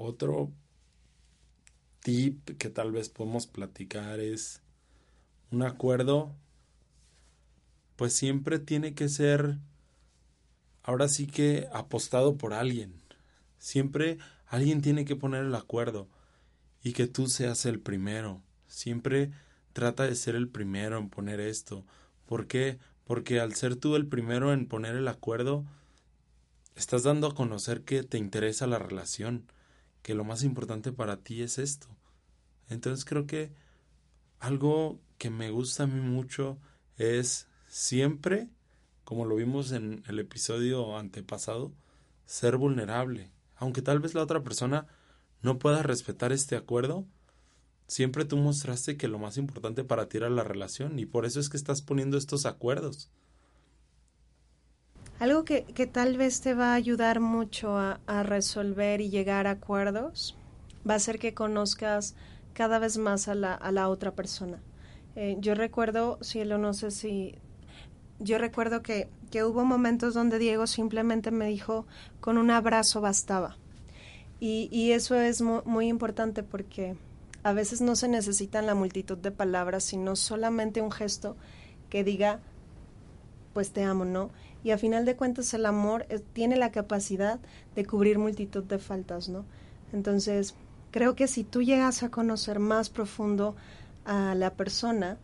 Otro 0.02 0.50
tip 2.00 2.58
que 2.58 2.70
tal 2.70 2.94
vez 2.94 3.10
podemos 3.10 3.48
platicar 3.48 4.22
es 4.22 4.62
un 5.52 5.62
acuerdo, 5.62 6.34
pues 7.98 8.14
siempre 8.14 8.60
tiene 8.60 8.94
que 8.94 9.10
ser, 9.10 9.58
ahora 10.84 11.10
sí 11.10 11.28
que 11.28 11.68
apostado 11.74 12.38
por 12.38 12.54
alguien. 12.54 12.94
Siempre 13.58 14.20
alguien 14.48 14.82
tiene 14.82 15.04
que 15.04 15.18
poner 15.18 15.44
el 15.44 15.54
acuerdo 15.54 16.08
y 16.82 16.94
que 16.94 17.08
tú 17.08 17.28
seas 17.28 17.66
el 17.66 17.82
primero. 17.82 18.42
Siempre 18.68 19.32
trata 19.74 20.04
de 20.04 20.16
ser 20.16 20.36
el 20.36 20.48
primero 20.48 20.98
en 20.98 21.10
poner 21.10 21.42
esto. 21.42 21.84
¿Por 22.26 22.48
qué? 22.48 22.80
Porque 23.04 23.42
al 23.42 23.54
ser 23.54 23.76
tú 23.76 23.98
el 23.98 24.08
primero 24.08 24.54
en 24.54 24.66
poner 24.66 24.96
el 24.96 25.10
acuerdo, 25.10 25.66
estás 26.78 27.04
dando 27.04 27.28
a 27.28 27.36
conocer 27.36 27.84
que 27.84 28.04
te 28.04 28.18
interesa 28.18 28.66
la 28.66 28.80
relación, 28.80 29.44
que 30.02 30.14
lo 30.14 30.24
más 30.24 30.44
importante 30.44 30.92
para 30.92 31.18
ti 31.18 31.42
es 31.42 31.58
esto. 31.58 31.88
Entonces 32.70 33.06
creo 33.06 33.26
que 33.26 33.52
algo 34.40 35.00
que 35.18 35.30
me 35.30 35.52
gusta 35.52 35.84
a 35.84 35.88
mí 35.88 36.00
mucho 36.00 36.58
es 36.98 37.48
siempre, 37.68 38.48
como 39.04 39.26
lo 39.26 39.36
vimos 39.36 39.72
en 39.72 40.04
el 40.08 40.20
episodio 40.20 40.98
antepasado, 40.98 41.74
ser 42.26 42.58
vulnerable. 42.58 43.32
Aunque 43.56 43.82
tal 43.82 44.00
vez 44.00 44.14
la 44.14 44.24
otra 44.24 44.44
persona 44.44 44.88
no 45.42 45.60
pueda 45.60 45.84
respetar 45.84 46.32
este 46.32 46.56
acuerdo, 46.56 47.06
Siempre 47.90 48.24
tú 48.24 48.38
mostraste 48.38 48.98
que 48.98 49.08
lo 49.08 49.18
más 49.18 49.38
importante 49.38 49.84
para 49.84 50.08
ti 50.08 50.18
era 50.18 50.30
la 50.30 50.44
relación 50.44 51.00
y 51.00 51.08
por 51.08 51.26
eso 51.26 51.40
es 51.40 51.50
que 51.50 51.58
estás 51.58 51.82
poniendo 51.82 52.20
estos 52.20 52.46
acuerdos. 52.46 53.10
Algo 55.20 55.44
que, 55.44 55.66
que 55.66 55.86
tal 55.86 56.18
vez 56.18 56.40
te 56.40 56.54
va 56.54 56.72
a 56.72 56.76
ayudar 56.76 57.20
mucho 57.20 57.78
a, 57.78 58.00
a, 58.08 58.24
resolver 58.24 59.02
y 59.02 59.10
llegar 59.10 59.48
a 59.48 59.52
acuerdos 59.52 60.38
va 60.90 60.96
a 60.96 61.00
ser 61.00 61.20
que 61.20 61.34
conozcas 61.34 62.16
cada 62.54 62.80
vez 62.80 62.98
más 62.98 63.28
a 63.28 63.36
la, 63.36 63.54
a 63.54 63.72
la 63.74 63.90
otra 63.90 64.16
persona. 64.16 64.62
Eh, 65.16 65.36
yo 65.40 65.56
recuerdo, 65.56 66.18
cielo, 66.22 66.58
no 66.58 66.74
sé 66.74 66.92
si... 66.92 67.36
Yo 68.20 68.38
recuerdo 68.38 68.82
que, 68.82 69.10
que 69.32 69.44
hubo 69.44 69.66
momentos 69.66 70.14
donde 70.14 70.40
Diego 70.40 70.68
simplemente 70.68 71.32
me 71.32 71.48
dijo, 71.48 71.86
con 72.22 72.38
un 72.38 72.52
abrazo 72.52 73.02
bastaba. 73.02 73.58
Y, 74.40 74.70
y 74.72 74.94
eso 74.94 75.16
es 75.16 75.42
muy, 75.42 75.62
muy 75.66 75.88
importante 75.88 76.44
porque 76.44 76.96
a 77.44 77.52
veces 77.54 77.82
no 77.82 77.96
se 77.96 78.08
necesitan 78.08 78.66
la 78.66 78.76
multitud 78.76 79.18
de 79.18 79.32
palabras, 79.32 79.84
sino 79.84 80.16
solamente 80.16 80.82
un 80.82 80.92
gesto 80.92 81.36
que 81.90 82.04
diga, 82.04 82.40
pues 83.54 83.72
te 83.72 83.84
amo, 83.84 84.06
¿no? 84.06 84.32
Y 84.64 84.72
a 84.72 84.78
final 84.78 85.06
de 85.06 85.16
cuentas 85.16 85.54
el 85.54 85.66
amor 85.66 86.06
tiene 86.34 86.58
la 86.58 86.72
capacidad 86.72 87.40
de 87.76 87.86
cubrir 87.86 88.20
multitud 88.20 88.64
de 88.64 88.78
faltas, 88.78 89.30
¿no? 89.30 89.46
Entonces, 89.94 90.56
creo 90.92 91.16
que 91.16 91.28
si 91.28 91.44
tú 91.44 91.62
llegas 91.62 92.04
a 92.04 92.10
conocer 92.10 92.60
más 92.60 92.90
profundo 92.90 93.56
a 94.06 94.36
la 94.36 94.54
persona, 94.54 95.18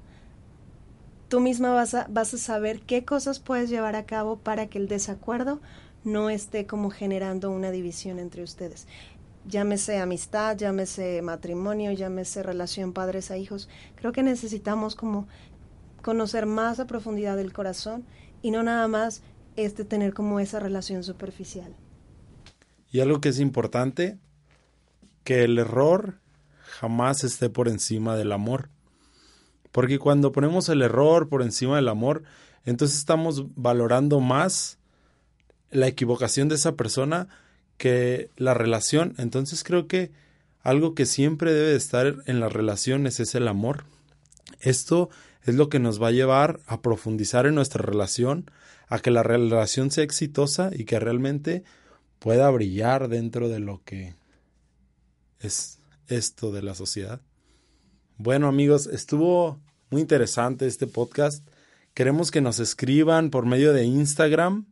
tú 1.27 1.39
misma 1.39 1.73
vas 1.73 1.93
a, 1.93 2.07
vas 2.09 2.33
a 2.33 2.37
saber 2.37 2.81
qué 2.81 3.03
cosas 3.03 3.39
puedes 3.39 3.69
llevar 3.69 3.95
a 3.95 4.05
cabo 4.05 4.37
para 4.37 4.67
que 4.67 4.77
el 4.77 4.87
desacuerdo 4.87 5.59
no 6.03 6.29
esté 6.29 6.65
como 6.65 6.89
generando 6.89 7.51
una 7.51 7.71
división 7.71 8.19
entre 8.19 8.43
ustedes 8.43 8.87
llámese 9.47 9.99
amistad, 9.99 10.57
llámese 10.57 11.21
matrimonio, 11.21 11.91
llámese 11.91 12.43
relación 12.43 12.93
padres 12.93 13.31
a 13.31 13.37
hijos. 13.37 13.69
Creo 13.95 14.11
que 14.11 14.23
necesitamos 14.23 14.95
como 14.95 15.27
conocer 16.01 16.45
más 16.45 16.79
a 16.79 16.87
profundidad 16.87 17.37
del 17.37 17.53
corazón 17.53 18.05
y 18.45 18.51
no 18.51 18.61
nada 18.61 18.87
más 18.87 19.23
este 19.55 19.85
tener 19.85 20.13
como 20.13 20.39
esa 20.39 20.59
relación 20.59 21.03
superficial. 21.03 21.75
Y 22.91 22.99
algo 22.99 23.19
que 23.19 23.29
es 23.29 23.39
importante, 23.39 24.19
que 25.23 25.45
el 25.45 25.57
error 25.57 26.19
jamás 26.61 27.23
esté 27.23 27.49
por 27.49 27.67
encima 27.67 28.15
del 28.15 28.31
amor. 28.31 28.69
Porque 29.71 29.97
cuando 29.97 30.31
ponemos 30.31 30.69
el 30.69 30.83
error 30.83 31.27
por 31.27 31.41
encima 31.41 31.77
del 31.77 31.87
amor, 31.87 32.21
entonces 32.65 32.99
estamos 32.99 33.45
valorando 33.55 34.19
más 34.19 34.77
la 35.71 35.87
equivocación 35.87 36.47
de 36.47 36.53
esa 36.53 36.75
persona 36.75 37.27
que 37.79 38.29
la 38.37 38.53
relación. 38.53 39.15
Entonces 39.17 39.63
creo 39.63 39.87
que 39.87 40.11
algo 40.61 40.93
que 40.93 41.07
siempre 41.07 41.51
debe 41.51 41.71
de 41.71 41.77
estar 41.77 42.17
en 42.27 42.39
las 42.39 42.53
relaciones 42.53 43.19
es 43.19 43.33
el 43.33 43.47
amor. 43.47 43.85
Esto 44.59 45.09
es 45.45 45.55
lo 45.55 45.69
que 45.69 45.79
nos 45.79 46.01
va 46.01 46.07
a 46.07 46.11
llevar 46.11 46.59
a 46.65 46.81
profundizar 46.81 47.45
en 47.45 47.55
nuestra 47.55 47.83
relación, 47.83 48.49
a 48.87 48.99
que 48.99 49.11
la 49.11 49.23
relación 49.23 49.91
sea 49.91 50.03
exitosa 50.03 50.71
y 50.73 50.85
que 50.85 50.99
realmente 50.99 51.63
pueda 52.19 52.49
brillar 52.49 53.07
dentro 53.07 53.47
de 53.47 53.59
lo 53.59 53.83
que 53.83 54.15
es 55.39 55.79
esto 56.07 56.51
de 56.51 56.63
la 56.63 56.73
sociedad. 56.73 57.21
Bueno 58.17 58.47
amigos, 58.47 58.87
estuvo 58.87 59.59
muy 59.91 60.01
interesante 60.01 60.65
este 60.65 60.87
podcast. 60.87 61.47
Queremos 61.93 62.31
que 62.31 62.41
nos 62.41 62.59
escriban 62.59 63.29
por 63.29 63.45
medio 63.45 63.71
de 63.71 63.85
Instagram. 63.85 64.65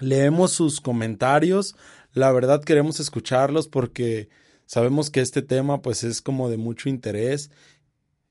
Leemos 0.00 0.52
sus 0.52 0.80
comentarios, 0.80 1.76
la 2.12 2.32
verdad 2.32 2.64
queremos 2.64 2.98
escucharlos 2.98 3.68
porque 3.68 4.30
sabemos 4.64 5.10
que 5.10 5.20
este 5.20 5.42
tema 5.42 5.82
pues 5.82 6.02
es 6.02 6.22
como 6.22 6.48
de 6.48 6.56
mucho 6.56 6.88
interés. 6.88 7.50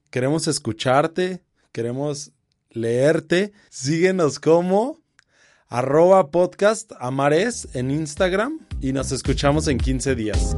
Queremos 0.10 0.48
escucharte, 0.48 1.44
queremos 1.72 2.32
leerte. 2.70 3.54
Síguenos 3.70 4.40
como 4.40 5.00
arroba 5.68 6.32
podcast 6.32 6.92
amares 7.00 7.68
en 7.74 7.92
Instagram 7.92 8.60
y 8.82 8.94
nos 8.94 9.12
escuchamos 9.12 9.68
en 9.68 9.78
15 9.78 10.16
días. 10.16 10.56